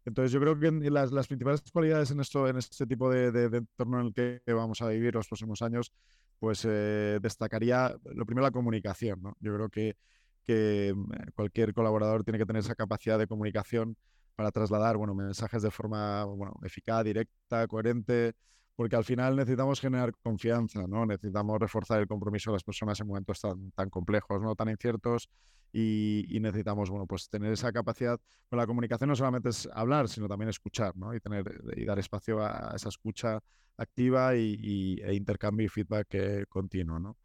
Entonces, 0.04 0.30
yo 0.30 0.40
creo 0.40 0.58
que 0.58 0.70
las, 0.88 1.10
las 1.10 1.26
principales 1.26 1.62
cualidades 1.72 2.12
en, 2.12 2.20
esto, 2.20 2.46
en 2.46 2.56
este 2.56 2.86
tipo 2.86 3.10
de, 3.10 3.32
de, 3.32 3.58
entorno 3.58 4.00
en 4.00 4.06
el 4.06 4.14
que 4.14 4.52
vamos 4.52 4.80
a 4.82 4.88
vivir 4.88 5.14
los 5.14 5.26
próximos 5.26 5.62
años, 5.62 5.92
pues 6.38 6.64
eh, 6.64 7.18
destacaría, 7.20 7.94
lo 8.14 8.24
primero, 8.24 8.46
la 8.46 8.52
comunicación, 8.52 9.20
¿no? 9.20 9.36
Yo 9.40 9.54
creo 9.56 9.68
que, 9.68 9.96
que 10.44 10.94
mm, 10.94 11.32
cualquier 11.34 11.74
colaborador 11.74 12.22
tiene 12.22 12.38
que 12.38 12.46
tener 12.46 12.60
esa 12.60 12.76
capacidad 12.76 13.18
de 13.18 13.26
comunicación 13.26 13.96
para 14.40 14.50
trasladar 14.50 14.96
bueno, 14.96 15.14
mensajes 15.14 15.60
de 15.60 15.70
forma 15.70 16.24
bueno, 16.24 16.54
eficaz, 16.62 17.04
directa, 17.04 17.66
coherente, 17.66 18.32
porque 18.74 18.96
al 18.96 19.04
final 19.04 19.36
necesitamos 19.36 19.78
generar 19.78 20.12
confianza, 20.22 20.86
¿no? 20.88 21.04
necesitamos 21.04 21.60
reforzar 21.60 22.00
el 22.00 22.06
compromiso 22.06 22.50
de 22.50 22.54
las 22.54 22.64
personas 22.64 22.98
en 23.00 23.06
momentos 23.06 23.38
tan, 23.38 23.70
tan 23.72 23.90
complejos, 23.90 24.40
¿no? 24.40 24.56
tan 24.56 24.70
inciertos, 24.70 25.28
y, 25.74 26.38
necesitamos 26.40 26.88
bueno, 26.88 27.06
pues 27.06 27.28
tener 27.28 27.52
esa 27.52 27.70
capacidad. 27.70 28.18
Pero 28.48 28.62
la 28.62 28.66
comunicación 28.66 29.10
no 29.10 29.14
solamente 29.14 29.50
es 29.50 29.68
hablar, 29.74 30.08
sino 30.08 30.26
también 30.26 30.48
escuchar 30.48 30.96
¿no? 30.96 31.14
y, 31.14 31.20
tener, 31.20 31.44
y 31.76 31.84
dar 31.84 31.98
espacio 31.98 32.42
a 32.42 32.72
esa 32.74 32.88
escucha 32.88 33.40
activa 33.76 34.36
y, 34.36 35.02
e 35.04 35.12
intercambio 35.12 35.66
y 35.66 35.68
feedback 35.68 36.06
eh, 36.12 36.44
continuo. 36.48 36.98
¿no? 36.98 37.18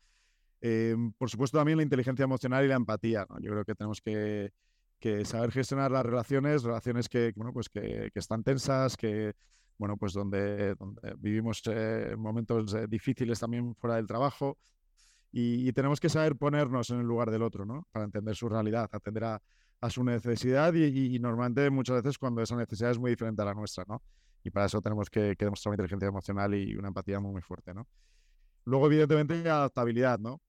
Em, 0.60 1.14
por 1.14 1.30
supuesto, 1.30 1.58
también 1.58 1.78
la 1.78 1.84
inteligencia 1.84 2.24
emocional 2.24 2.66
y 2.66 2.68
la 2.68 2.76
empatía. 2.76 3.26
¿no? 3.30 3.40
Yo 3.40 3.52
creo 3.52 3.64
que 3.64 3.74
tenemos 3.74 4.02
que 4.02 4.52
que 5.00 5.26
saber 5.26 5.52
gestionar 5.52 5.92
las 5.92 6.06
relaciones, 6.06 6.64
relaciones 6.64 7.10
que, 7.10 7.34
bueno, 7.36 7.54
pues 7.54 7.70
que, 7.70 8.10
que 8.14 8.20
están 8.20 8.44
tensas, 8.44 8.98
que, 8.98 9.34
bueno, 9.78 9.98
pues 9.98 10.14
donde, 10.14 10.76
donde 10.76 11.16
vivimos 11.18 11.62
eh, 11.66 12.16
momentos 12.18 12.74
eh, 12.74 12.88
difíciles 12.88 13.40
también 13.40 13.76
fuera 13.76 13.98
del 13.98 14.08
trabajo 14.08 14.58
y, 15.32 15.72
tenemos 15.74 16.00
que 16.00 16.08
saber 16.08 16.38
ponernos 16.38 16.90
en 16.92 17.02
el 17.02 17.06
lugar 17.06 17.30
del 17.30 17.42
otro, 17.42 17.66
¿no? 17.66 17.86
Para 17.92 18.06
entender 18.06 18.38
su 18.38 18.48
realidad, 18.48 18.90
atender 18.90 19.26
a, 19.26 19.42
a 19.82 19.90
su 19.90 20.02
necesidad 20.02 20.74
y, 20.74 21.20
normalmente 21.20 21.70
muchas 21.70 21.98
veces 21.98 22.18
cuando 22.18 22.42
esa 22.42 22.56
necesidad 22.56 22.92
es 22.92 22.98
muy 22.98 23.12
diferente 23.12 23.42
a 23.42 23.46
la 23.46 23.54
nuestra, 23.54 23.84
¿no? 23.86 24.02
Y 24.46 24.50
para 24.50 24.68
eso 24.68 24.82
tenemos 24.82 25.10
que, 25.10 25.36
que 25.36 25.44
demostrar 25.44 25.72
una 25.72 25.76
inteligencia 25.76 26.08
emocional 26.08 26.54
y 26.56 26.76
una 26.78 26.88
empatía 26.88 27.20
muy, 27.20 27.34
muy 27.34 27.42
fuerte, 27.42 27.74
¿no? 27.74 27.86
Luego, 28.64 28.88
evidentemente, 28.88 29.50
adaptabilidad, 29.50 30.20
¿no? 30.20 30.42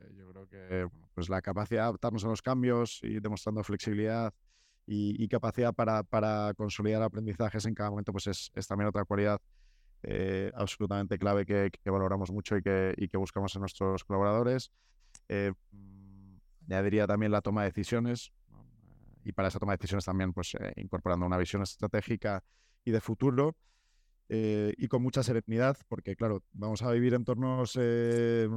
Eh, 0.00 0.12
yo 0.14 0.28
creo 0.30 0.46
que 0.46 0.88
pues 1.14 1.28
la 1.28 1.42
capacidad 1.42 1.82
de 1.82 1.84
adaptarnos 1.88 2.24
a 2.24 2.28
los 2.28 2.42
cambios 2.42 3.00
y 3.02 3.20
demostrando 3.20 3.62
flexibilidad 3.62 4.32
y, 4.86 5.28
capacidad 5.28 5.72
para, 5.72 6.02
para, 6.02 6.52
consolidar 6.54 7.02
aprendizajes 7.02 7.64
en 7.66 7.74
cada 7.74 7.90
momento, 7.90 8.12
pues 8.12 8.26
es, 8.26 8.66
también 8.66 8.88
otra 8.88 9.04
cualidad 9.04 9.40
eh, 10.02 10.50
absolutamente 10.54 11.18
clave 11.18 11.46
que, 11.46 11.70
valoramos 11.84 12.30
mucho 12.30 12.56
y 12.56 12.62
que, 12.62 13.16
buscamos 13.16 13.54
en 13.54 13.60
nuestros 13.60 14.04
colaboradores. 14.04 14.70
Eh, 15.28 15.52
añadiría 16.68 17.06
también 17.06 17.32
la 17.32 17.40
toma 17.40 17.62
de 17.62 17.68
decisiones 17.68 18.32
y 19.24 19.32
para 19.32 19.48
esa 19.48 19.58
toma 19.58 19.72
de 19.72 19.78
decisiones 19.78 20.04
también 20.04 20.32
pues 20.32 20.54
eh, 20.54 20.72
incorporando 20.76 21.26
una 21.26 21.36
visión 21.36 21.62
estratégica 21.62 22.42
y 22.84 22.90
de 22.90 23.00
futuro 23.00 23.56
eh, 24.34 24.72
y 24.78 24.88
con 24.88 25.02
mucha 25.02 25.22
serenidad, 25.22 25.76
porque 25.88 26.16
claro, 26.16 26.42
vamos 26.54 26.80
a 26.80 26.90
vivir 26.90 27.12
entornos 27.12 27.76
eh, 27.78 28.48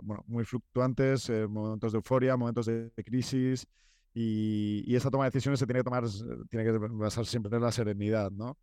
bueno, 0.00 0.22
muy 0.28 0.44
fluctuantes, 0.44 1.28
eh, 1.28 1.48
momentos 1.48 1.90
de 1.90 1.96
euforia, 1.96 2.36
momentos 2.36 2.66
de, 2.66 2.92
crisis, 3.04 3.66
y, 4.14 4.84
y, 4.86 4.94
esa 4.94 5.10
toma 5.10 5.24
de 5.24 5.30
decisiones 5.30 5.58
se 5.58 5.66
tiene 5.66 5.80
que 5.80 5.84
tomar, 5.84 6.04
tiene 6.48 6.64
que 6.64 6.78
basar 6.78 7.26
siempre 7.26 7.56
en 7.56 7.62
la 7.62 7.72
serenidad, 7.72 8.30
¿no? 8.30 8.56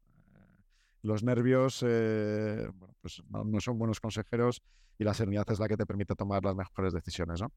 Los 1.02 1.24
nervios 1.24 1.82
bueno, 1.82 2.96
pues 3.02 3.22
no, 3.28 3.44
no, 3.44 3.60
son 3.60 3.78
buenos 3.78 4.00
consejeros 4.00 4.64
y 4.98 5.04
la 5.04 5.14
serenidad 5.14 5.52
es 5.52 5.60
la 5.60 5.68
que 5.68 5.76
te 5.76 5.86
permite 5.86 6.16
tomar 6.16 6.42
las 6.46 6.56
mejores 6.56 6.94
decisiones, 6.94 7.42
¿no? 7.42 7.52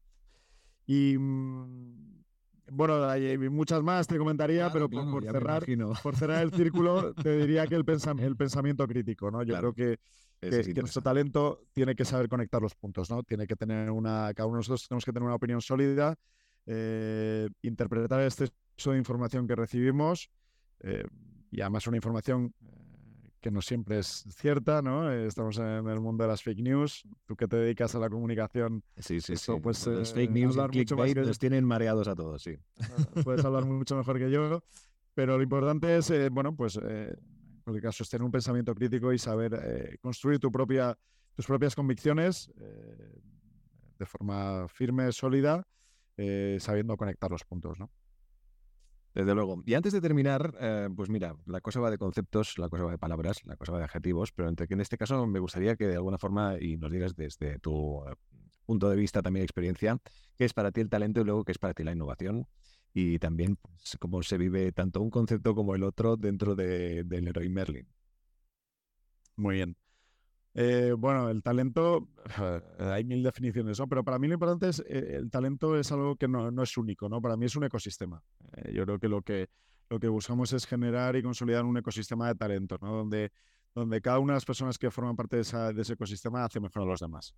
Y 0.87 1.17
mm, 1.17 2.24
bueno, 2.71 3.05
hay 3.05 3.37
muchas 3.37 3.83
más, 3.83 4.07
te 4.07 4.17
comentaría, 4.17 4.71
pero 4.71 4.89
por, 4.89 5.23
cerrar, 5.23 5.65
por 6.01 6.15
cerrar 6.15 6.43
el 6.43 6.51
círculo, 6.51 7.13
te 7.23 7.37
diría 7.37 7.67
que 7.67 7.75
el, 7.75 7.85
el 8.19 8.35
pensamiento 8.35 8.87
crítico, 8.87 9.31
¿no? 9.31 9.43
Yo 9.43 9.57
creo 9.57 9.73
que, 9.73 9.99
nuestro 10.75 11.01
talento 11.01 11.63
tiene 11.73 11.95
que 11.95 12.05
saber 12.05 12.27
conectar 12.29 12.61
los 12.61 12.75
puntos, 12.75 13.09
¿no? 13.09 13.23
Tiene 13.23 13.47
que 13.47 13.55
tener 13.55 13.89
una, 13.91 14.31
cada 14.35 14.47
uno 14.47 14.57
de 14.57 14.59
nosotros 14.59 14.87
tenemos 14.87 15.05
que 15.05 15.11
tener 15.11 15.25
una 15.25 15.35
opinión 15.35 15.61
sólida, 15.61 16.15
eh, 16.65 17.49
interpretar 17.61 18.21
este 18.21 18.49
de 18.83 18.97
información 18.97 19.47
que 19.47 19.55
recibimos 19.55 20.29
eh, 20.81 21.05
y 21.49 21.61
además 21.61 21.87
una 21.87 21.97
información 21.97 22.53
que 23.45 23.51
no 23.51 23.61
siempre 23.61 23.99
es 23.99 24.25
cierta, 24.31 24.81
¿no? 24.81 25.11
Estamos 25.11 25.59
en 25.59 25.87
el 25.87 25.99
mundo 25.99 26.23
de 26.23 26.29
las 26.29 26.41
fake 26.41 26.63
news. 26.63 27.07
Tú 27.27 27.35
que 27.35 27.47
te 27.47 27.55
dedicas 27.57 27.93
a 27.93 27.99
la 27.99 28.09
comunicación, 28.09 28.83
sí, 28.97 29.21
sí, 29.21 29.35
sí. 29.35 29.51
Pues, 29.61 29.85
los 29.85 30.15
fake 30.15 30.31
news 30.31 30.57
y 30.57 30.67
clickbait 30.69 31.15
nos 31.15 31.37
tienen 31.37 31.63
mareados 31.63 32.07
a 32.07 32.15
todos, 32.15 32.41
sí. 32.41 32.57
Puedes 33.23 33.45
hablar 33.45 33.65
mucho 33.65 33.95
mejor 33.95 34.17
que 34.17 34.31
yo, 34.31 34.63
pero 35.13 35.37
lo 35.37 35.43
importante 35.43 35.95
es, 35.95 36.09
eh, 36.09 36.29
bueno, 36.29 36.55
pues, 36.55 36.79
eh, 36.81 37.15
en 37.15 37.61
cualquier 37.61 37.83
caso, 37.83 38.01
es 38.01 38.09
tener 38.09 38.23
un 38.23 38.31
pensamiento 38.31 38.73
crítico 38.73 39.13
y 39.13 39.19
saber 39.19 39.53
eh, 39.63 39.97
construir 40.01 40.39
tu 40.39 40.51
propia, 40.51 40.97
tus 41.35 41.45
propias 41.45 41.75
convicciones 41.75 42.51
de 43.99 44.05
forma 44.07 44.67
firme, 44.69 45.11
sólida, 45.11 45.67
sabiendo 46.57 46.97
conectar 46.97 47.29
los 47.29 47.43
puntos, 47.43 47.77
¿no? 47.77 47.91
Desde 49.15 49.33
luego. 49.33 49.63
Y 49.65 49.75
antes 49.75 49.93
de 49.93 50.01
terminar, 50.01 50.53
eh, 50.59 50.89
pues 50.93 51.09
mira, 51.09 51.37
la 51.45 51.61
cosa 51.61 51.79
va 51.79 51.89
de 51.89 51.97
conceptos, 51.97 52.57
la 52.57 52.67
cosa 52.67 52.83
va 52.83 52.91
de 52.91 52.97
palabras, 52.97 53.45
la 53.45 53.55
cosa 53.55 53.71
va 53.71 53.77
de 53.77 53.85
adjetivos, 53.85 54.33
pero 54.33 54.49
en 54.49 54.81
este 54.81 54.97
caso 54.97 55.25
me 55.25 55.39
gustaría 55.39 55.77
que 55.77 55.87
de 55.87 55.95
alguna 55.95 56.17
forma 56.17 56.57
y 56.59 56.75
nos 56.75 56.91
digas 56.91 57.15
desde 57.15 57.57
tu 57.59 58.03
eh, 58.05 58.15
punto 58.65 58.89
de 58.89 58.97
vista, 58.97 59.21
también 59.21 59.45
experiencia, 59.45 59.97
qué 60.37 60.43
es 60.43 60.53
para 60.53 60.73
ti 60.73 60.81
el 60.81 60.89
talento 60.89 61.21
y 61.21 61.23
luego 61.23 61.45
qué 61.45 61.53
es 61.53 61.57
para 61.57 61.73
ti 61.73 61.85
la 61.85 61.93
innovación 61.93 62.45
y 62.93 63.17
también 63.19 63.55
pues, 63.55 63.97
cómo 63.99 64.21
se 64.21 64.37
vive 64.37 64.73
tanto 64.73 65.01
un 65.01 65.09
concepto 65.09 65.55
como 65.55 65.75
el 65.75 65.83
otro 65.83 66.17
dentro 66.17 66.53
de, 66.55 67.05
del 67.05 67.23
Leroy 67.25 67.47
Merlin. 67.47 67.87
Muy 69.37 69.55
bien. 69.55 69.77
Eh, 70.57 70.93
bueno, 70.97 71.29
el 71.29 71.43
talento, 71.43 72.07
hay 72.79 73.03
mil 73.03 73.21
definiciones, 73.21 73.77
¿no? 73.77 73.89
Pero 73.89 74.05
para 74.05 74.17
mí 74.17 74.27
lo 74.27 74.35
importante 74.35 74.69
es, 74.69 74.79
eh, 74.87 75.17
el 75.17 75.29
talento 75.29 75.77
es 75.77 75.91
algo 75.91 76.15
que 76.15 76.29
no, 76.29 76.63
es 76.63 76.77
único, 76.77 77.09
¿no? 77.09 77.21
Para 77.21 77.35
mí 77.35 77.45
es 77.45 77.57
un 77.57 77.65
ecosistema. 77.65 78.23
Eh, 78.55 78.71
yo 78.73 78.85
creo 78.85 78.97
que 78.97 79.09
lo, 79.09 79.21
que 79.21 79.49
lo 79.89 79.99
que 79.99 80.07
buscamos 80.07 80.53
es 80.53 80.65
generar 80.65 81.17
y 81.17 81.23
consolidar 81.23 81.65
un 81.65 81.77
ecosistema 81.77 82.29
de 82.29 82.35
talento, 82.35 82.77
¿no? 82.81 82.95
Donde, 82.95 83.33
donde 83.75 83.99
cada 83.99 84.19
una 84.19 84.31
de 84.31 84.37
las 84.37 84.45
personas 84.45 84.77
que 84.77 84.89
forman 84.89 85.17
parte 85.17 85.35
de, 85.35 85.41
ese 85.41 85.93
ecosistema 85.93 86.45
hace 86.45 86.61
mejor 86.61 86.83
a 86.83 86.85
los 86.85 87.01
demás. 87.01 87.35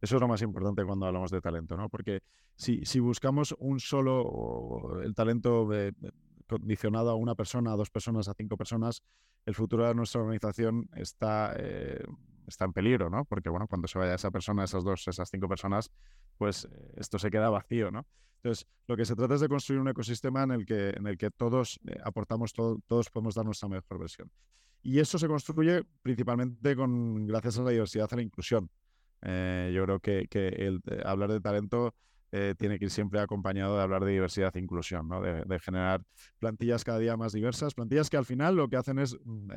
Eso 0.00 0.16
es 0.16 0.20
lo 0.20 0.28
más 0.28 0.40
importante 0.42 0.84
cuando 0.84 1.06
hablamos 1.06 1.32
de 1.32 1.40
talento, 1.40 1.76
¿no? 1.76 1.88
Porque 1.88 2.20
si, 2.54 2.84
si 2.84 3.00
buscamos 3.00 3.56
un 3.58 3.80
solo, 3.80 5.00
el 5.02 5.14
talento 5.16 5.68
condicionado 6.46 7.10
a 7.10 7.16
una 7.16 7.34
persona, 7.34 7.72
a 7.72 7.76
dos 7.76 7.90
personas, 7.90 8.28
a 8.28 8.34
cinco 8.34 8.56
personas, 8.56 9.02
el 9.46 9.54
futuro 9.56 9.86
de 9.86 9.94
nuestra 9.96 10.20
organización 10.20 10.88
está 10.94 11.56
está 12.46 12.64
en 12.64 12.72
peligro, 12.72 13.10
¿no? 13.10 13.24
Porque, 13.24 13.48
bueno, 13.48 13.66
cuando 13.66 13.88
se 13.88 13.98
vaya 13.98 14.14
esa 14.14 14.30
persona, 14.30 14.64
esas 14.64 14.84
dos, 14.84 15.06
esas 15.08 15.28
cinco 15.30 15.48
personas, 15.48 15.90
pues 16.38 16.64
eh, 16.64 16.94
esto 16.96 17.18
se 17.18 17.30
queda 17.30 17.50
vacío, 17.50 17.90
¿no? 17.90 18.06
Entonces, 18.36 18.66
lo 18.88 18.96
que 18.96 19.04
se 19.04 19.14
trata 19.14 19.34
es 19.34 19.40
de 19.40 19.48
construir 19.48 19.80
un 19.80 19.88
ecosistema 19.88 20.42
en 20.42 20.50
el 20.50 20.66
que, 20.66 20.90
en 20.90 21.06
el 21.06 21.16
que 21.16 21.30
todos 21.30 21.78
eh, 21.86 21.96
aportamos, 22.04 22.52
todos 22.52 23.10
podemos 23.10 23.34
dar 23.34 23.44
nuestra 23.44 23.68
mejor 23.68 23.98
versión. 23.98 24.30
Y 24.82 24.98
eso 24.98 25.18
se 25.18 25.28
construye 25.28 25.84
principalmente 26.02 26.74
con, 26.74 27.26
gracias 27.26 27.58
a 27.58 27.62
la 27.62 27.70
diversidad 27.70 28.08
y 28.12 28.16
la 28.16 28.22
inclusión. 28.22 28.68
Eh, 29.22 29.70
yo 29.72 29.84
creo 29.84 30.00
que, 30.00 30.26
que 30.28 30.48
el, 30.48 30.82
hablar 31.04 31.30
de 31.30 31.40
talento 31.40 31.94
tiene 32.56 32.78
que 32.78 32.86
ir 32.86 32.90
siempre 32.90 33.20
acompañado 33.20 33.76
de 33.76 33.82
hablar 33.82 34.02
de 34.06 34.12
diversidad 34.12 34.56
e 34.56 34.58
inclusión, 34.58 35.06
¿no? 35.06 35.20
de, 35.20 35.44
de, 35.44 35.58
generar 35.60 36.02
plantillas 36.38 36.82
cada 36.82 36.98
día 36.98 37.14
más 37.14 37.34
diversas, 37.34 37.74
plantillas 37.74 38.08
que 38.08 38.16
al 38.16 38.24
final 38.24 38.56
lo 38.56 38.68
que 38.70 38.76
hacen 38.76 38.98
es 38.98 39.18
mm, 39.22 39.50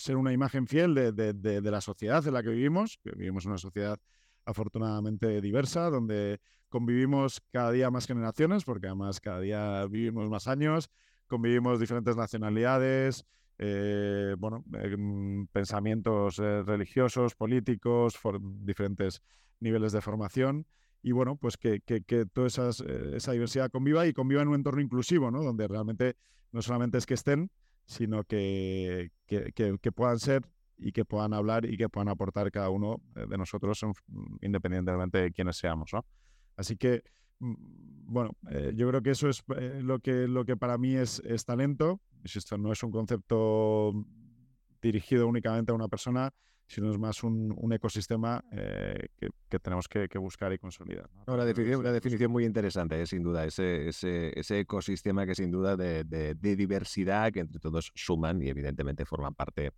ser 0.00 0.16
una 0.16 0.32
imagen 0.32 0.66
fiel 0.66 0.94
de, 0.94 1.12
de, 1.12 1.32
de, 1.32 1.70
la 1.70 1.80
sociedad 1.80 2.26
en 2.26 2.34
la 2.34 2.42
que 2.42 2.50
vivimos, 2.50 2.98
que 3.02 3.10
vivimos 3.12 3.46
una 3.46 3.58
sociedad 3.58 3.98
afortunadamente 4.44 5.40
diversa, 5.40 5.90
donde 5.90 6.40
convivimos 6.68 7.42
cada 7.52 7.70
día 7.72 7.90
más 7.90 8.06
generaciones, 8.06 8.64
porque 8.64 8.86
además 8.86 9.20
cada 9.20 9.40
día 9.40 9.86
vivimos 9.86 10.28
más 10.28 10.48
años, 10.48 10.90
convivimos 11.26 11.78
diferentes 11.78 12.16
nacionalidades, 12.16 13.24
eh, 13.58 14.34
bueno, 14.38 14.64
em, 14.72 15.46
pensamientos 15.48 16.38
eh, 16.38 16.62
religiosos, 16.62 17.34
políticos, 17.34 18.18
diferentes 18.62 19.20
niveles 19.60 19.92
de 19.92 20.00
formación. 20.00 20.66
Y 21.02 21.12
bueno, 21.12 21.36
pues 21.36 21.58
que, 21.58 21.80
que, 21.80 22.02
que 22.02 22.24
toda 22.24 22.48
eh, 22.48 23.12
esa 23.14 23.32
diversidad 23.32 23.70
conviva 23.70 24.06
y 24.06 24.14
conviva 24.14 24.40
en 24.40 24.48
un 24.48 24.54
entorno 24.54 24.80
inclusivo, 24.80 25.30
¿no? 25.30 25.42
Donde 25.42 25.68
realmente 25.68 26.16
no 26.52 26.62
solamente 26.62 26.96
es 26.96 27.04
que 27.04 27.14
estén, 27.14 27.50
sino 27.90 28.22
que, 28.22 29.10
que, 29.26 29.92
puedan 29.92 30.20
ser 30.20 30.42
y 30.78 30.92
que 30.92 31.04
puedan 31.04 31.34
hablar 31.34 31.64
y 31.64 31.76
que 31.76 31.88
puedan 31.88 32.08
aportar 32.08 32.52
cada 32.52 32.70
uno 32.70 33.02
de 33.16 33.36
nosotros 33.36 33.84
independientemente 34.40 35.18
de 35.18 35.32
quiénes 35.32 35.56
seamos. 35.56 35.90
¿no? 35.92 36.04
Así 36.56 36.76
que, 36.76 37.02
mm, 37.40 37.54
bueno, 38.06 38.30
eh, 38.48 38.72
yo 38.76 38.88
creo 38.88 39.02
que 39.02 39.10
eso 39.10 39.28
es 39.28 39.42
eh, 39.56 39.80
lo, 39.82 39.98
que, 39.98 40.28
lo 40.28 40.44
que 40.44 40.56
para 40.56 40.78
mí 40.78 40.94
es, 40.94 41.20
es 41.24 41.44
talento. 41.44 42.00
Esto 42.22 42.56
no 42.58 42.70
es 42.70 42.80
un 42.84 42.92
concepto 42.92 43.92
dirigido 44.80 45.26
únicamente 45.26 45.72
a 45.72 45.74
una 45.74 45.88
persona, 45.88 46.32
sino 46.70 46.88
es 46.92 46.98
más 46.98 47.24
un, 47.24 47.52
un 47.56 47.72
ecosistema 47.72 48.44
eh, 48.52 49.08
que, 49.18 49.30
que, 49.48 49.58
tenemos 49.58 49.88
que, 49.88 50.08
que, 50.08 50.18
buscar 50.18 50.52
y 50.52 50.58
consolidar. 50.58 51.10
¿no? 51.26 51.36
la, 51.36 51.44
definición, 51.44 51.80
una 51.80 51.90
definición 51.90 52.30
muy 52.30 52.44
interesante, 52.44 53.04
sin 53.06 53.24
duda, 53.24 53.44
ese, 53.44 53.88
ese, 53.88 54.38
ese, 54.38 54.60
ecosistema 54.60 55.26
que 55.26 55.34
sin 55.34 55.50
duda 55.50 55.76
de, 55.76 56.04
de, 56.04 56.36
de, 56.36 56.56
diversidad 56.56 57.32
que 57.32 57.40
entre 57.40 57.58
todos 57.58 57.90
suman 57.96 58.40
y 58.40 58.48
evidentemente 58.48 59.04
forman 59.04 59.34
parte 59.34 59.72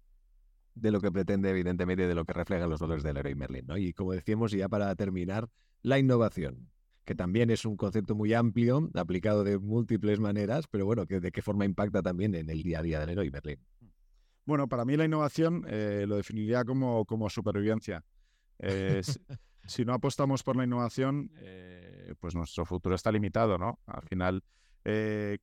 de 0.75 0.91
lo 0.91 1.01
que 1.01 1.11
pretende, 1.11 1.49
evidentemente, 1.49 2.07
de 2.07 2.15
lo 2.15 2.27
que 2.27 2.35
reflejan 2.35 2.69
los 2.69 2.81
valores 2.81 3.03
del 3.03 3.15
Leroy 3.15 3.37
Merlin. 3.37 3.67
¿no? 3.67 3.79
Y 3.79 3.95
como 3.95 4.13
decíamos, 4.13 4.53
ya 4.53 4.69
para 4.69 4.95
terminar, 4.95 5.49
la 5.81 5.99
innovación 5.99 6.69
que 7.07 7.15
también 7.15 7.51
es 7.51 7.65
un 7.65 7.77
concepto 7.77 8.15
muy 8.15 8.33
amplio, 8.35 8.91
aplicado 8.95 9.45
de 9.45 9.59
múltiples 9.59 10.21
maneras, 10.21 10.67
pero 10.71 10.85
bueno, 10.87 11.07
que 11.07 11.21
de 11.21 11.33
qué 11.33 11.43
forma 11.43 11.65
impacta 11.65 12.03
también 12.03 12.35
en 12.35 12.49
el 12.49 12.63
día 12.63 12.79
a 12.79 12.83
día 12.83 13.01
del 13.01 13.09
Leroy 13.09 13.31
Merlin. 13.31 13.59
Bueno, 14.45 14.69
para 14.69 14.85
mí 14.85 14.97
la 14.97 15.05
innovación 15.05 15.65
eh, 15.69 16.05
lo 16.07 16.17
definiría 16.17 16.65
como, 16.65 17.05
como 17.05 17.31
supervivencia. 17.31 18.05
Eh, 18.59 19.01
si, 19.67 19.85
no 19.85 19.95
apostamos 19.95 20.43
por 20.43 20.57
la 20.57 20.65
innovación, 20.65 21.31
eh, 21.37 22.15
pues 22.19 22.35
nuestro 22.35 22.65
futuro 22.65 22.95
está 22.95 23.13
limitado, 23.13 23.57
¿no? 23.59 23.79
Al 23.87 24.03
final, 24.03 24.43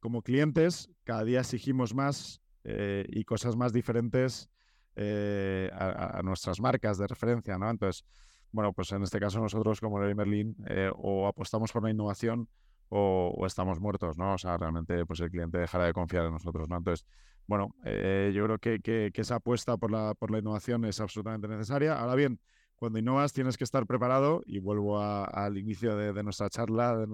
como 0.01 0.22
clientes, 0.22 0.89
cada 1.06 1.24
día 1.24 1.39
exigimos 1.39 1.94
más 1.96 2.41
y 2.65 3.24
cosas 3.24 3.56
más 3.56 3.72
diferentes 3.72 4.50
a, 4.98 6.18
a, 6.20 6.22
nuestras 6.24 6.60
marcas 6.60 6.98
de 6.98 7.08
referencia, 7.08 7.58
¿no? 7.58 7.70
Entonces, 7.70 8.03
bueno, 8.52 8.74
pues 8.74 8.91
en 8.91 9.02
este 9.02 9.17
caso 9.17 9.39
nosotros 9.39 9.80
como 9.80 9.97
Leroy 9.97 10.15
Merlin 10.15 10.58
o 10.97 11.26
apostamos 11.26 11.71
por 11.71 11.84
la 11.84 11.89
innovación 11.89 12.50
o, 12.89 13.34
o, 13.34 13.45
estamos 13.45 13.80
muertos, 13.80 14.17
¿no? 14.17 14.34
O 14.34 14.38
sea, 14.38 14.58
realmente 14.58 15.06
pues 15.06 15.21
el 15.21 15.30
cliente 15.32 15.58
dejará 15.58 15.86
de 15.86 15.93
confiar 15.93 16.26
en 16.26 16.34
nosotros, 16.34 16.67
¿no? 16.67 16.76
Entonces, 16.76 17.06
bueno, 17.50 17.76
eh, 17.84 18.32
yo 18.36 18.46
creo 18.46 18.60
que, 18.60 18.80
que, 18.80 19.10
que, 19.12 19.22
esa 19.22 19.38
apuesta 19.38 19.76
por 19.76 19.90
la, 19.90 20.14
por 20.14 20.30
la 20.30 20.38
innovación 20.38 20.86
es 20.86 21.00
absolutamente 21.02 21.48
necesaria. 21.48 22.00
Ahora 22.00 22.14
bien, 22.14 22.40
cuando 22.76 23.00
innovas 23.00 23.34
tienes 23.34 23.58
que 23.58 23.64
estar 23.64 23.88
preparado, 23.88 24.44
y 24.46 24.60
vuelvo 24.60 25.00
a, 25.00 25.26
al 25.26 25.58
inicio 25.58 25.98
de, 25.98 26.14
de, 26.14 26.22
nuestra 26.22 26.48
charla, 26.52 26.96
de, 26.96 27.08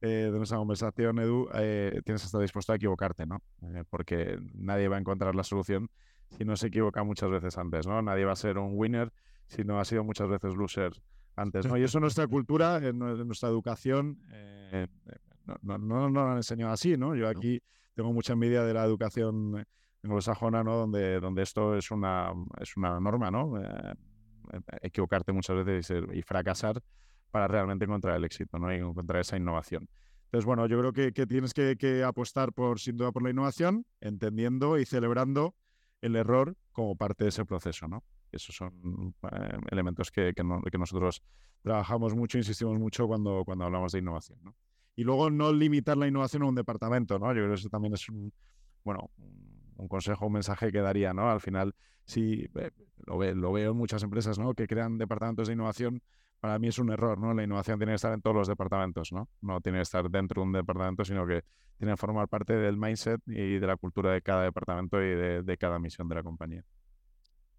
eh, 0.00 0.30
de 0.32 0.36
nuestra 0.36 0.58
conversación, 0.58 1.20
Edu, 1.20 1.48
eh, 1.54 2.00
tienes 2.04 2.22
que 2.22 2.26
estar 2.26 2.40
dispuesto 2.40 2.72
a 2.72 2.76
equivocarte, 2.76 3.24
¿no? 3.24 3.40
Eh, 3.62 3.84
porque 3.88 4.36
nadie 4.52 4.88
va 4.88 4.96
a 4.96 4.98
encontrar 4.98 5.36
la 5.36 5.44
solución 5.44 5.88
si 6.36 6.44
no 6.44 6.56
se 6.56 6.66
equivoca 6.66 7.04
muchas 7.04 7.30
veces 7.30 7.56
antes, 7.56 7.86
¿no? 7.86 8.02
Nadie 8.02 8.24
va 8.24 8.32
a 8.32 8.36
ser 8.36 8.58
un 8.58 8.72
winner 8.74 9.12
si 9.46 9.62
no 9.62 9.78
ha 9.78 9.84
sido 9.84 10.02
muchas 10.02 10.28
veces 10.28 10.56
loser 10.56 10.92
antes, 11.36 11.66
¿no? 11.66 11.76
Y 11.76 11.84
eso 11.84 11.98
en 11.98 12.02
nuestra 12.02 12.26
cultura, 12.26 12.78
en, 12.78 12.98
nuestra 12.98 13.48
educación, 13.48 14.18
eh, 14.32 14.88
no, 15.46 15.56
no, 15.62 15.78
no, 15.78 16.10
no, 16.10 16.24
lo 16.24 16.30
han 16.32 16.36
enseñado 16.38 16.72
así, 16.72 16.96
¿no? 16.96 17.14
Yo 17.14 17.28
aquí 17.28 17.62
tengo 17.98 18.12
mucha 18.12 18.34
envidia 18.34 18.62
de 18.62 18.72
la 18.72 18.84
educación 18.84 19.66
anglosajona, 20.04 20.62
¿no? 20.62 20.76
Donde, 20.76 21.18
donde 21.18 21.42
esto 21.42 21.76
es 21.76 21.90
una, 21.90 22.32
es 22.60 22.76
una 22.76 23.00
norma, 23.00 23.28
¿no? 23.28 23.60
Eh, 23.60 23.94
equivocarte 24.82 25.32
muchas 25.32 25.64
veces 25.64 26.04
y, 26.14 26.22
fracasar 26.22 26.80
para 27.32 27.48
realmente 27.48 27.86
encontrar 27.86 28.16
el 28.16 28.24
éxito, 28.24 28.56
¿no? 28.56 28.72
Y 28.72 28.76
encontrar 28.76 29.20
esa 29.20 29.36
innovación. 29.36 29.88
Entonces, 30.26 30.46
bueno, 30.46 30.68
yo 30.68 30.78
creo 30.78 30.92
que, 30.92 31.12
que 31.12 31.26
tienes 31.26 31.52
que, 31.52 32.04
apostar 32.04 32.52
por, 32.52 32.78
sin 32.78 32.96
duda 32.96 33.10
por 33.10 33.24
la 33.24 33.30
innovación, 33.30 33.84
entendiendo 34.00 34.78
y 34.78 34.86
celebrando 34.86 35.56
el 36.00 36.14
error 36.14 36.54
como 36.70 36.94
parte 36.94 37.24
de 37.24 37.30
ese 37.30 37.44
proceso, 37.44 37.88
¿no? 37.88 38.04
Esos 38.30 38.54
son 38.54 39.12
eh, 39.32 39.58
elementos 39.72 40.12
que, 40.12 40.34
que, 40.34 40.78
nosotros 40.78 41.20
trabajamos 41.62 42.14
mucho, 42.14 42.38
insistimos 42.38 42.78
mucho 42.78 43.08
cuando, 43.08 43.42
cuando 43.44 43.64
hablamos 43.64 43.90
de 43.90 43.98
innovación, 43.98 44.38
¿no? 44.44 44.54
Y 44.98 45.04
luego 45.04 45.30
no 45.30 45.52
limitar 45.52 45.96
la 45.96 46.08
innovación 46.08 46.42
a 46.42 46.46
un 46.46 46.56
departamento, 46.56 47.20
¿no? 47.20 47.28
Yo 47.28 47.34
creo 47.34 47.50
que 47.50 47.54
eso 47.54 47.68
también 47.68 47.94
es 47.94 48.08
un, 48.08 48.32
bueno, 48.82 49.12
un 49.76 49.86
consejo, 49.86 50.26
un 50.26 50.32
mensaje 50.32 50.72
que 50.72 50.80
daría, 50.80 51.14
¿no? 51.14 51.30
Al 51.30 51.40
final, 51.40 51.76
sí, 52.04 52.48
lo, 53.06 53.16
ve, 53.16 53.32
lo 53.36 53.52
veo 53.52 53.70
en 53.70 53.76
muchas 53.76 54.02
empresas, 54.02 54.40
¿no? 54.40 54.54
Que 54.54 54.66
crean 54.66 54.98
departamentos 54.98 55.46
de 55.46 55.54
innovación, 55.54 56.02
para 56.40 56.58
mí 56.58 56.66
es 56.66 56.80
un 56.80 56.90
error, 56.90 57.16
¿no? 57.16 57.32
La 57.32 57.44
innovación 57.44 57.78
tiene 57.78 57.92
que 57.92 57.94
estar 57.94 58.12
en 58.12 58.22
todos 58.22 58.34
los 58.34 58.48
departamentos, 58.48 59.12
¿no? 59.12 59.28
No 59.40 59.60
tiene 59.60 59.78
que 59.78 59.82
estar 59.82 60.10
dentro 60.10 60.42
de 60.42 60.48
un 60.48 60.52
departamento, 60.52 61.04
sino 61.04 61.24
que 61.28 61.44
tiene 61.76 61.92
que 61.92 61.96
formar 61.96 62.26
parte 62.26 62.54
del 62.54 62.76
mindset 62.76 63.20
y 63.28 63.60
de 63.60 63.66
la 63.68 63.76
cultura 63.76 64.12
de 64.12 64.20
cada 64.20 64.42
departamento 64.42 65.00
y 65.00 65.14
de 65.44 65.56
cada 65.60 65.78
misión 65.78 66.08
de 66.08 66.16
la 66.16 66.24
compañía. 66.24 66.64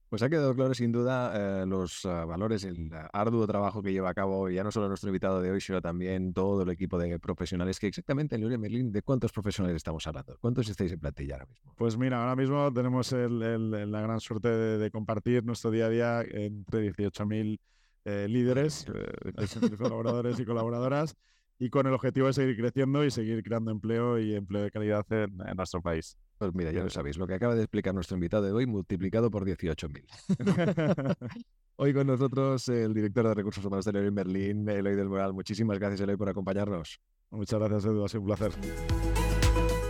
Pues 0.10 0.24
ha 0.24 0.30
quedado 0.30 0.56
claro, 0.56 0.74
sin 0.74 0.92
duda, 0.92 1.62
eh, 1.62 1.66
los 1.68 2.04
uh, 2.04 2.26
valores, 2.26 2.64
el 2.64 2.90
arduo 3.14 3.46
trabajo 3.46 3.84
que 3.84 3.92
lleva 3.92 4.10
a 4.10 4.14
cabo 4.16 4.50
ya 4.50 4.64
no 4.64 4.72
solo 4.72 4.88
nuestro 4.88 5.10
invitado 5.10 5.40
de 5.40 5.52
hoy, 5.52 5.62
sino 5.62 5.84
también 5.84 6.34
todo 6.34 6.64
el 6.64 6.70
equipo 6.70 6.98
de 6.98 7.20
profesionales. 7.20 7.80
Que 7.80 7.86
exactamente 7.86 8.34
en 8.34 8.42
Leroy 8.42 8.58
Merlin, 8.58 8.92
¿de 8.92 9.04
cuántos 9.04 9.32
profesionales 9.32 9.78
estamos 9.78 10.08
hablando? 10.08 10.36
¿Cuántos 10.42 10.68
estáis 10.68 10.92
en 10.92 11.00
plantilla 11.00 11.36
ahora 11.36 11.46
mismo? 11.46 11.76
Pues 11.78 11.96
mira, 11.96 12.22
ahora 12.22 12.36
mismo 12.36 12.74
tenemos 12.74 13.14
el, 13.14 13.42
el, 13.44 13.92
la 13.92 14.02
gran 14.02 14.20
suerte 14.20 14.50
de, 14.50 14.78
de, 14.80 14.90
compartir 14.90 15.46
nuestro 15.46 15.70
día 15.70 15.86
a 15.86 15.90
día 15.90 16.22
entre 16.22 16.92
18.000 16.92 17.60
eh, 18.06 18.28
líderes, 18.28 18.88
eh, 18.88 19.78
colaboradores 19.78 20.40
y 20.40 20.46
colaboradoras, 20.46 21.16
y 21.60 21.70
con 21.70 21.86
el 21.86 21.94
objetivo 21.94 22.26
de 22.26 22.34
seguir 22.34 22.58
creciendo 22.58 23.06
y 23.06 23.12
seguir 23.12 23.44
creando 23.44 23.70
empleo 23.70 24.18
y 24.18 24.34
empleo 24.34 24.64
de 24.64 24.72
calidad 24.72 25.06
en, 25.12 25.40
en 25.48 25.56
nuestro 25.56 25.84
país. 25.84 26.18
Pues 26.40 26.56
mira, 26.56 26.72
ya 26.72 26.82
lo 26.84 26.90
sabéis, 26.90 27.18
lo 27.18 27.28
que 27.28 27.34
acaba 27.34 27.54
de 27.54 27.64
explicar 27.64 27.94
nuestro 27.94 28.16
invitado 28.16 28.44
de 28.44 28.54
hoy 28.54 28.66
multiplicado 28.66 29.30
por 29.30 29.46
18.000. 29.46 31.18
hoy 31.76 31.94
con 31.94 32.08
nosotros 32.08 32.70
el 32.70 32.94
director 32.94 33.28
de 33.28 33.34
Recursos 33.34 33.64
Humanos 33.66 33.84
de 33.84 33.92
Leroy 33.92 34.12
Merlin, 34.12 34.68
Eloy 34.70 34.96
del 34.96 35.10
Moral. 35.10 35.34
Muchísimas 35.34 35.78
gracias, 35.80 36.00
Eloy, 36.00 36.16
por 36.16 36.30
acompañarnos. 36.30 37.02
Muchas 37.30 37.60
gracias, 37.60 37.84
Edu, 37.84 38.06
ha 38.06 38.08
sido 38.08 38.22
un 38.22 38.28
placer. 38.28 38.54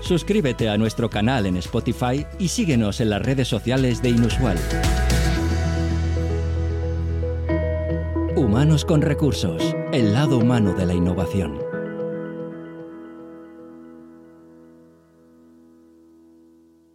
Suscríbete 0.02 0.70
a 0.70 0.78
nuestro 0.80 1.08
canal 1.08 1.46
en 1.46 1.58
Spotify 1.58 2.26
y 2.40 2.48
síguenos 2.48 3.00
en 3.00 3.12
las 3.12 3.22
redes 3.22 3.48
sociales 3.48 4.02
de 4.02 4.10
Inusual. 4.10 4.58
Humanos 8.36 8.86
con 8.86 9.04
recursos, 9.04 9.76
el 9.94 10.14
lado 10.14 10.40
humano 10.40 10.74
de 10.74 10.88
la 10.88 10.96
innovación. 10.96 11.69